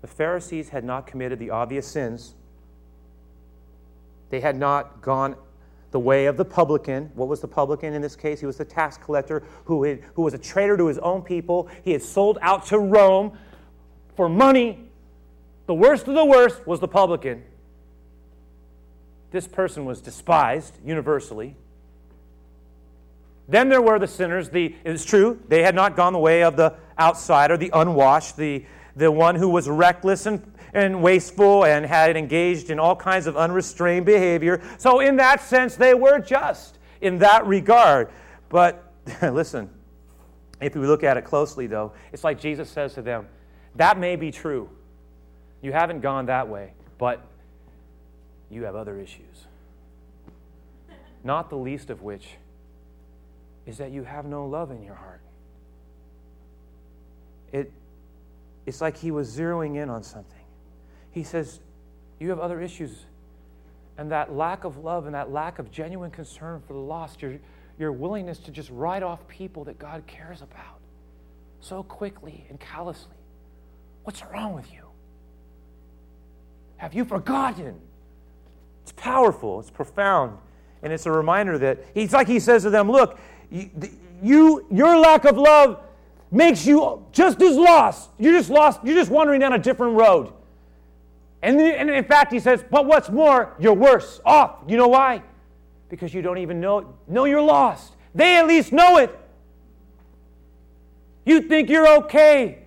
The 0.00 0.06
Pharisees 0.06 0.68
had 0.68 0.84
not 0.84 1.06
committed 1.06 1.38
the 1.38 1.50
obvious 1.50 1.86
sins, 1.86 2.34
they 4.30 4.40
had 4.40 4.56
not 4.56 5.02
gone 5.02 5.36
the 5.90 6.00
way 6.00 6.26
of 6.26 6.38
the 6.38 6.44
publican. 6.44 7.10
What 7.14 7.28
was 7.28 7.40
the 7.40 7.48
publican 7.48 7.92
in 7.92 8.00
this 8.00 8.16
case? 8.16 8.40
He 8.40 8.46
was 8.46 8.56
the 8.56 8.64
tax 8.64 8.96
collector 8.96 9.42
who, 9.66 9.84
had, 9.84 10.00
who 10.14 10.22
was 10.22 10.32
a 10.32 10.38
traitor 10.38 10.76
to 10.78 10.86
his 10.86 10.96
own 10.98 11.20
people. 11.20 11.68
He 11.84 11.92
had 11.92 12.00
sold 12.00 12.38
out 12.40 12.64
to 12.66 12.78
Rome 12.78 13.36
for 14.16 14.30
money. 14.30 14.88
The 15.66 15.74
worst 15.74 16.08
of 16.08 16.14
the 16.14 16.24
worst 16.24 16.66
was 16.66 16.80
the 16.80 16.88
publican 16.88 17.44
this 19.32 19.48
person 19.48 19.84
was 19.84 20.00
despised 20.00 20.76
universally. 20.84 21.56
Then 23.48 23.68
there 23.68 23.82
were 23.82 23.98
the 23.98 24.06
sinners. 24.06 24.50
The, 24.50 24.74
it's 24.84 25.04
true, 25.04 25.40
they 25.48 25.62
had 25.62 25.74
not 25.74 25.96
gone 25.96 26.12
the 26.12 26.18
way 26.18 26.42
of 26.42 26.56
the 26.56 26.74
outsider, 26.98 27.56
the 27.56 27.70
unwashed, 27.72 28.36
the, 28.36 28.64
the 28.94 29.10
one 29.10 29.34
who 29.34 29.48
was 29.48 29.68
reckless 29.68 30.26
and, 30.26 30.52
and 30.72 31.02
wasteful 31.02 31.64
and 31.64 31.84
had 31.84 32.16
engaged 32.16 32.70
in 32.70 32.78
all 32.78 32.94
kinds 32.94 33.26
of 33.26 33.36
unrestrained 33.36 34.06
behavior. 34.06 34.62
So, 34.78 35.00
in 35.00 35.16
that 35.16 35.42
sense, 35.42 35.76
they 35.76 35.94
were 35.94 36.18
just 36.18 36.78
in 37.00 37.18
that 37.18 37.46
regard. 37.46 38.10
But 38.48 38.92
listen, 39.22 39.68
if 40.60 40.76
we 40.76 40.86
look 40.86 41.02
at 41.02 41.16
it 41.16 41.24
closely, 41.24 41.66
though, 41.66 41.92
it's 42.12 42.22
like 42.22 42.38
Jesus 42.38 42.70
says 42.70 42.94
to 42.94 43.02
them, 43.02 43.26
That 43.76 43.98
may 43.98 44.16
be 44.16 44.30
true. 44.30 44.68
You 45.62 45.72
haven't 45.72 46.00
gone 46.00 46.26
that 46.26 46.48
way, 46.48 46.72
but 46.98 47.24
you 48.52 48.64
have 48.64 48.76
other 48.76 48.98
issues. 48.98 49.46
Not 51.24 51.50
the 51.50 51.56
least 51.56 51.90
of 51.90 52.02
which 52.02 52.28
is 53.66 53.78
that 53.78 53.92
you 53.92 54.02
have 54.02 54.26
no 54.26 54.46
love 54.46 54.70
in 54.70 54.82
your 54.82 54.94
heart. 54.94 55.20
It, 57.52 57.72
it's 58.66 58.80
like 58.80 58.96
he 58.96 59.10
was 59.10 59.34
zeroing 59.34 59.76
in 59.76 59.88
on 59.88 60.02
something. 60.02 60.44
He 61.10 61.22
says, 61.22 61.60
You 62.18 62.30
have 62.30 62.40
other 62.40 62.60
issues. 62.60 63.04
And 63.98 64.10
that 64.10 64.32
lack 64.32 64.64
of 64.64 64.78
love 64.78 65.06
and 65.06 65.14
that 65.14 65.30
lack 65.30 65.58
of 65.58 65.70
genuine 65.70 66.10
concern 66.10 66.62
for 66.66 66.72
the 66.72 66.78
lost, 66.78 67.20
your, 67.20 67.38
your 67.78 67.92
willingness 67.92 68.38
to 68.38 68.50
just 68.50 68.70
write 68.70 69.02
off 69.02 69.28
people 69.28 69.64
that 69.64 69.78
God 69.78 70.06
cares 70.06 70.40
about 70.40 70.80
so 71.60 71.82
quickly 71.82 72.46
and 72.48 72.58
callously. 72.58 73.16
What's 74.04 74.24
wrong 74.24 74.54
with 74.54 74.72
you? 74.72 74.82
Have 76.78 76.94
you 76.94 77.04
forgotten 77.04 77.80
it's 78.82 78.92
powerful, 78.92 79.60
it's 79.60 79.70
profound, 79.70 80.36
and 80.82 80.92
it's 80.92 81.06
a 81.06 81.12
reminder 81.12 81.58
that 81.58 81.84
it's 81.94 82.12
like 82.12 82.26
he 82.26 82.40
says 82.40 82.62
to 82.64 82.70
them, 82.70 82.90
Look, 82.90 83.18
you, 83.50 84.66
your 84.70 84.98
lack 84.98 85.24
of 85.24 85.36
love 85.36 85.80
makes 86.30 86.66
you 86.66 87.04
just 87.12 87.40
as 87.40 87.56
lost. 87.56 88.10
You're 88.18 88.32
just 88.32 88.50
lost, 88.50 88.80
you're 88.82 88.96
just 88.96 89.10
wandering 89.10 89.40
down 89.40 89.52
a 89.52 89.58
different 89.58 89.96
road. 89.96 90.32
And, 91.42 91.60
and 91.60 91.90
in 91.90 92.04
fact, 92.04 92.32
he 92.32 92.40
says, 92.40 92.64
But 92.68 92.86
what's 92.86 93.08
more, 93.08 93.54
you're 93.60 93.74
worse 93.74 94.20
off. 94.24 94.58
You 94.66 94.76
know 94.76 94.88
why? 94.88 95.22
Because 95.88 96.12
you 96.12 96.22
don't 96.22 96.38
even 96.38 96.60
know, 96.60 96.94
know 97.06 97.24
you're 97.24 97.42
lost. 97.42 97.94
They 98.14 98.36
at 98.36 98.46
least 98.46 98.72
know 98.72 98.98
it. 98.98 99.16
You 101.24 101.42
think 101.42 101.70
you're 101.70 101.86
okay. 101.98 102.58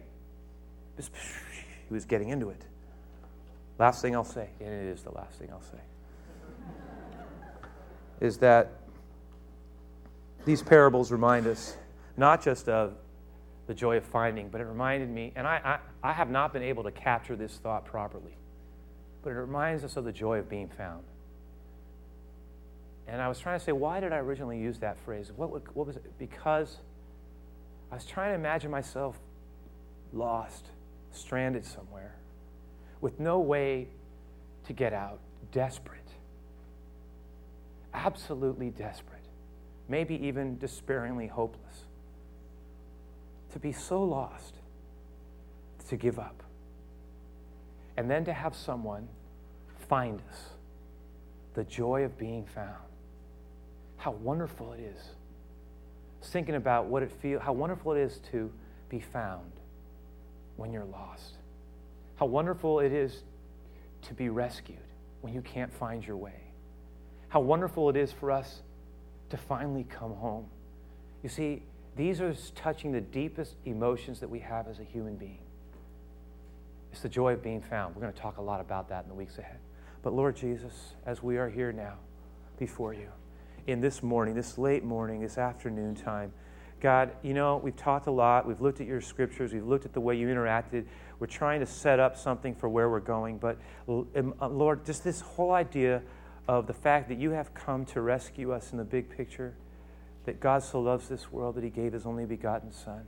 He 0.98 1.94
was 1.94 2.06
getting 2.06 2.30
into 2.30 2.50
it. 2.50 2.62
Last 3.78 4.02
thing 4.02 4.16
I'll 4.16 4.24
say, 4.24 4.50
and 4.62 4.70
it 4.70 4.88
is 4.88 5.04
the 5.04 5.12
last 5.12 5.38
thing 5.38 5.50
I'll 5.52 5.62
say 5.62 5.80
is 8.22 8.38
that 8.40 8.72
these 10.46 10.62
parables 10.62 11.12
remind 11.12 11.48
us 11.48 11.76
not 12.18 12.42
just 12.42 12.70
of 12.70 12.94
the 13.68 13.74
joy 13.74 13.98
of 13.98 14.04
finding, 14.04 14.50
but 14.50 14.62
it 14.62 14.66
reminded 14.66 15.10
me, 15.10 15.34
and 15.36 15.48
I, 15.48 15.80
I, 16.04 16.10
I, 16.10 16.14
have 16.14 16.30
not 16.30 16.54
been 16.54 16.62
able 16.62 16.84
to 16.84 16.92
capture 16.92 17.36
this 17.36 17.58
thought 17.58 17.84
properly, 17.86 18.38
but 19.24 19.32
it 19.32 19.34
reminds 19.34 19.84
us 19.84 19.98
of 19.98 20.06
the 20.06 20.12
joy 20.12 20.38
of 20.38 20.48
being 20.48 20.70
found. 20.70 21.04
And 23.08 23.22
I 23.22 23.28
was 23.28 23.40
trying 23.40 23.58
to 23.60 23.66
say, 23.66 23.72
why 23.72 24.00
did 24.00 24.14
I 24.14 24.18
originally 24.18 24.60
use 24.60 24.80
that 24.80 25.00
phrase? 25.00 25.32
What, 25.36 25.50
what 25.76 25.88
was 25.88 25.96
it? 25.96 26.04
Because 26.20 26.78
I 27.92 27.96
was 27.96 28.06
trying 28.06 28.32
to 28.32 28.36
imagine 28.36 28.70
myself 28.70 29.18
lost, 30.14 30.66
stranded 31.12 31.66
somewhere, 31.66 32.16
with 33.02 33.20
no 33.20 33.40
way 33.40 33.88
to 34.68 34.74
get 34.74 34.94
out, 34.94 35.20
desperate 35.52 36.05
absolutely 37.96 38.70
desperate, 38.70 39.26
maybe 39.88 40.16
even 40.28 40.58
despairingly 40.58 41.28
hopeless, 41.28 41.86
to 43.54 43.60
be 43.60 43.72
so 43.72 44.04
lost, 44.04 44.56
to 45.88 45.96
give 45.96 46.20
up, 46.20 46.44
and 47.98 48.10
then 48.10 48.26
to 48.26 48.34
have 48.34 48.56
someone 48.56 49.08
find 49.88 50.22
us, 50.30 50.50
the 51.54 51.64
joy 51.64 52.04
of 52.04 52.18
being 52.18 52.46
found. 52.46 52.76
How 53.98 54.12
wonderful 54.12 54.74
it 54.74 54.82
is. 54.82 55.16
Thinking 56.22 56.56
about 56.56 56.86
what 56.86 57.04
it 57.04 57.12
feels, 57.12 57.42
how 57.42 57.54
wonderful 57.54 57.94
it 57.94 58.00
is 58.00 58.20
to 58.32 58.52
be 58.90 59.00
found 59.00 59.52
when 60.58 60.72
you're 60.72 60.86
lost. 60.86 61.36
How 62.16 62.26
wonderful 62.26 62.80
it 62.80 62.92
is 62.92 63.24
to 64.04 64.14
be 64.14 64.30
rescued 64.30 64.80
when 65.22 65.34
you 65.34 65.42
can't 65.42 65.74
find 65.74 66.06
your 66.06 66.18
way. 66.18 66.45
How 67.36 67.42
wonderful 67.42 67.90
it 67.90 67.98
is 67.98 68.14
for 68.14 68.32
us 68.32 68.62
to 69.30 69.36
finally 69.36 69.84
come 69.90 70.14
home. 70.14 70.46
You 71.22 71.28
see, 71.28 71.64
these 71.98 72.22
are 72.22 72.34
touching 72.56 72.94
the 72.94 73.02
deepest 73.02 73.58
emotions 73.66 74.22
that 74.22 74.30
we 74.30 74.40
have 74.40 74.70
as 74.70 74.80
a 74.80 74.86
human 74.86 75.18
being. 75.18 75.42
It's 76.94 77.02
the 77.02 77.10
joy 77.10 77.34
of 77.34 77.44
being 77.44 77.62
found. 77.62 77.94
We're 77.94 78.04
going 78.04 78.14
to 78.14 78.20
talk 78.22 78.38
a 78.38 78.42
lot 78.42 78.62
about 78.62 78.88
that 78.88 79.04
in 79.04 79.10
the 79.10 79.16
weeks 79.16 79.38
ahead. 79.38 79.58
But 80.02 80.14
Lord 80.14 80.38
Jesus, 80.38 80.94
as 81.06 81.22
we 81.22 81.36
are 81.36 81.50
here 81.50 81.74
now 81.74 81.96
before 82.58 82.94
you, 82.94 83.10
in 83.68 83.82
this 83.82 84.02
morning, 84.02 84.34
this 84.34 84.58
late 84.58 84.86
morning, 84.86 85.20
this 85.20 85.38
afternoon 85.38 85.94
time, 85.94 86.32
God, 86.80 87.12
you 87.22 87.34
know, 87.34 87.58
we've 87.58 87.76
talked 87.76 88.08
a 88.08 88.12
lot. 88.12 88.48
We've 88.48 88.62
looked 88.62 88.80
at 88.80 88.88
your 88.88 89.02
scriptures. 89.02 89.52
We've 89.52 89.68
looked 89.68 89.84
at 89.84 89.92
the 89.92 90.00
way 90.00 90.16
you 90.16 90.28
interacted. 90.28 90.86
We're 91.20 91.28
trying 91.28 91.60
to 91.60 91.66
set 91.66 92.00
up 92.00 92.16
something 92.16 92.56
for 92.56 92.70
where 92.70 92.90
we're 92.90 93.02
going. 93.02 93.40
But 93.40 93.58
um, 93.90 94.34
uh, 94.40 94.48
Lord, 94.48 94.86
just 94.86 95.04
this 95.04 95.20
whole 95.20 95.52
idea 95.52 96.02
of 96.48 96.68
the 96.68 96.74
fact 96.74 97.10
that 97.10 97.18
you 97.18 97.32
have 97.32 97.54
come 97.54 97.86
to 97.86 98.02
rescue 98.02 98.52
us 98.52 98.72
in 98.72 98.78
the 98.78 98.84
big 98.84 99.10
picture, 99.10 99.56
that 100.26 100.40
God 100.40 100.64
so 100.64 100.80
loves 100.80 101.08
this 101.08 101.32
world 101.32 101.56
that 101.56 101.64
he 101.64 101.70
gave 101.70 101.94
his 101.94 102.06
only 102.06 102.26
begotten 102.26 102.72
Son. 102.72 103.04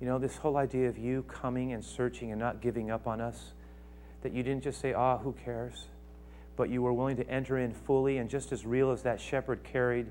You 0.00 0.06
know, 0.06 0.18
this 0.18 0.36
whole 0.36 0.56
idea 0.56 0.88
of 0.88 0.96
you 0.96 1.22
coming 1.24 1.72
and 1.72 1.84
searching 1.84 2.30
and 2.30 2.40
not 2.40 2.62
giving 2.62 2.90
up 2.90 3.06
on 3.06 3.20
us, 3.20 3.52
that 4.22 4.32
you 4.32 4.42
didn't 4.42 4.62
just 4.62 4.80
say, 4.80 4.94
ah, 4.94 5.18
who 5.18 5.32
cares? 5.44 5.86
But 6.56 6.70
you 6.70 6.82
were 6.82 6.92
willing 6.92 7.16
to 7.16 7.28
enter 7.28 7.58
in 7.58 7.72
fully, 7.72 8.18
and 8.18 8.28
just 8.28 8.52
as 8.52 8.64
real 8.64 8.90
as 8.90 9.02
that 9.02 9.20
shepherd 9.20 9.62
carried 9.62 10.06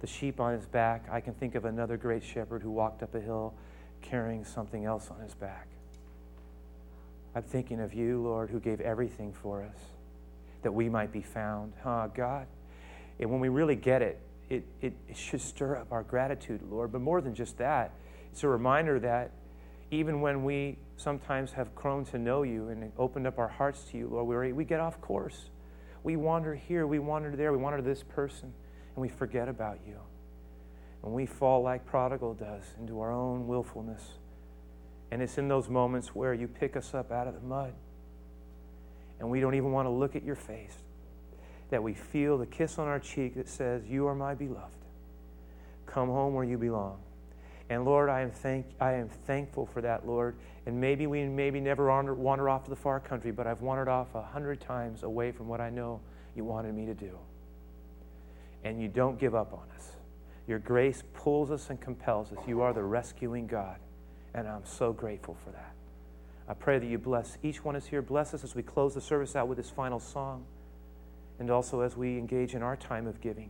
the 0.00 0.06
sheep 0.06 0.40
on 0.40 0.52
his 0.52 0.66
back, 0.66 1.06
I 1.10 1.20
can 1.20 1.34
think 1.34 1.54
of 1.54 1.64
another 1.64 1.96
great 1.96 2.24
shepherd 2.24 2.62
who 2.62 2.70
walked 2.70 3.02
up 3.02 3.14
a 3.14 3.20
hill 3.20 3.54
carrying 4.00 4.44
something 4.44 4.84
else 4.84 5.10
on 5.10 5.20
his 5.20 5.34
back. 5.34 5.68
I'm 7.34 7.42
thinking 7.42 7.80
of 7.80 7.94
you, 7.94 8.20
Lord, 8.20 8.50
who 8.50 8.60
gave 8.60 8.80
everything 8.80 9.32
for 9.32 9.62
us 9.62 9.91
that 10.62 10.72
we 10.72 10.88
might 10.88 11.12
be 11.12 11.22
found. 11.22 11.72
Oh, 11.84 12.10
God. 12.14 12.46
And 13.18 13.30
when 13.30 13.40
we 13.40 13.48
really 13.48 13.76
get 13.76 14.02
it, 14.02 14.20
it, 14.48 14.64
it, 14.80 14.92
it 15.08 15.16
should 15.16 15.40
stir 15.40 15.76
up 15.76 15.92
our 15.92 16.02
gratitude, 16.02 16.60
Lord. 16.70 16.92
But 16.92 17.00
more 17.00 17.20
than 17.20 17.34
just 17.34 17.58
that, 17.58 17.92
it's 18.30 18.44
a 18.44 18.48
reminder 18.48 18.98
that 19.00 19.30
even 19.90 20.20
when 20.20 20.44
we 20.44 20.78
sometimes 20.96 21.52
have 21.52 21.74
grown 21.74 22.04
to 22.06 22.18
know 22.18 22.42
you 22.42 22.68
and 22.68 22.90
opened 22.98 23.26
up 23.26 23.38
our 23.38 23.48
hearts 23.48 23.84
to 23.90 23.98
you, 23.98 24.08
Lord, 24.08 24.26
we, 24.26 24.52
we 24.52 24.64
get 24.64 24.80
off 24.80 25.00
course. 25.00 25.50
We 26.02 26.16
wander 26.16 26.54
here, 26.54 26.86
we 26.86 26.98
wander 26.98 27.34
there, 27.36 27.52
we 27.52 27.58
wander 27.58 27.78
to 27.78 27.84
this 27.84 28.02
person, 28.02 28.52
and 28.94 29.02
we 29.02 29.08
forget 29.08 29.48
about 29.48 29.78
you. 29.86 29.98
And 31.04 31.12
we 31.12 31.26
fall 31.26 31.62
like 31.62 31.84
prodigal 31.84 32.34
does 32.34 32.64
into 32.80 33.00
our 33.00 33.12
own 33.12 33.46
willfulness. 33.46 34.02
And 35.10 35.20
it's 35.20 35.36
in 35.36 35.48
those 35.48 35.68
moments 35.68 36.14
where 36.14 36.32
you 36.32 36.48
pick 36.48 36.76
us 36.76 36.94
up 36.94 37.12
out 37.12 37.26
of 37.26 37.34
the 37.34 37.40
mud 37.40 37.74
and 39.22 39.30
we 39.30 39.38
don't 39.38 39.54
even 39.54 39.70
want 39.70 39.86
to 39.86 39.90
look 39.90 40.16
at 40.16 40.24
your 40.24 40.34
face, 40.34 40.76
that 41.70 41.80
we 41.80 41.94
feel 41.94 42.36
the 42.36 42.44
kiss 42.44 42.76
on 42.76 42.88
our 42.88 42.98
cheek 42.98 43.36
that 43.36 43.48
says, 43.48 43.84
You 43.86 44.08
are 44.08 44.16
my 44.16 44.34
beloved. 44.34 44.74
Come 45.86 46.08
home 46.08 46.34
where 46.34 46.44
you 46.44 46.58
belong. 46.58 46.98
And 47.70 47.84
Lord, 47.84 48.10
I 48.10 48.22
am, 48.22 48.32
thank, 48.32 48.66
I 48.80 48.94
am 48.94 49.08
thankful 49.08 49.64
for 49.64 49.80
that, 49.80 50.08
Lord. 50.08 50.34
And 50.66 50.80
maybe 50.80 51.06
we 51.06 51.22
maybe 51.22 51.60
never 51.60 51.86
wander, 51.86 52.14
wander 52.14 52.48
off 52.48 52.64
to 52.64 52.70
the 52.70 52.76
far 52.76 52.98
country, 52.98 53.30
but 53.30 53.46
I've 53.46 53.62
wandered 53.62 53.88
off 53.88 54.12
a 54.16 54.22
hundred 54.22 54.60
times 54.60 55.04
away 55.04 55.30
from 55.30 55.46
what 55.46 55.60
I 55.60 55.70
know 55.70 56.00
you 56.34 56.44
wanted 56.44 56.74
me 56.74 56.84
to 56.86 56.94
do. 56.94 57.16
And 58.64 58.82
you 58.82 58.88
don't 58.88 59.20
give 59.20 59.36
up 59.36 59.52
on 59.52 59.70
us. 59.76 59.92
Your 60.48 60.58
grace 60.58 61.04
pulls 61.14 61.52
us 61.52 61.70
and 61.70 61.80
compels 61.80 62.32
us. 62.32 62.38
You 62.48 62.60
are 62.62 62.72
the 62.72 62.82
rescuing 62.82 63.46
God. 63.46 63.78
And 64.34 64.48
I'm 64.48 64.64
so 64.64 64.92
grateful 64.92 65.36
for 65.44 65.52
that. 65.52 65.71
I 66.52 66.54
pray 66.54 66.78
that 66.78 66.86
you 66.86 66.98
bless 66.98 67.38
each 67.42 67.64
one 67.64 67.76
is 67.76 67.86
here. 67.86 68.02
Bless 68.02 68.34
us 68.34 68.44
as 68.44 68.54
we 68.54 68.62
close 68.62 68.92
the 68.92 69.00
service 69.00 69.34
out 69.34 69.48
with 69.48 69.56
this 69.56 69.70
final 69.70 69.98
song. 69.98 70.44
And 71.38 71.50
also 71.50 71.80
as 71.80 71.96
we 71.96 72.18
engage 72.18 72.54
in 72.54 72.62
our 72.62 72.76
time 72.76 73.06
of 73.06 73.22
giving 73.22 73.48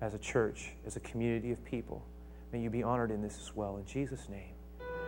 as 0.00 0.14
a 0.14 0.18
church, 0.18 0.70
as 0.86 0.94
a 0.94 1.00
community 1.00 1.50
of 1.50 1.64
people. 1.64 2.06
May 2.52 2.60
you 2.60 2.70
be 2.70 2.84
honored 2.84 3.10
in 3.10 3.20
this 3.20 3.36
as 3.40 3.56
well. 3.56 3.78
In 3.78 3.84
Jesus' 3.84 4.28
name, 4.28 4.54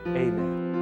amen. 0.04 0.81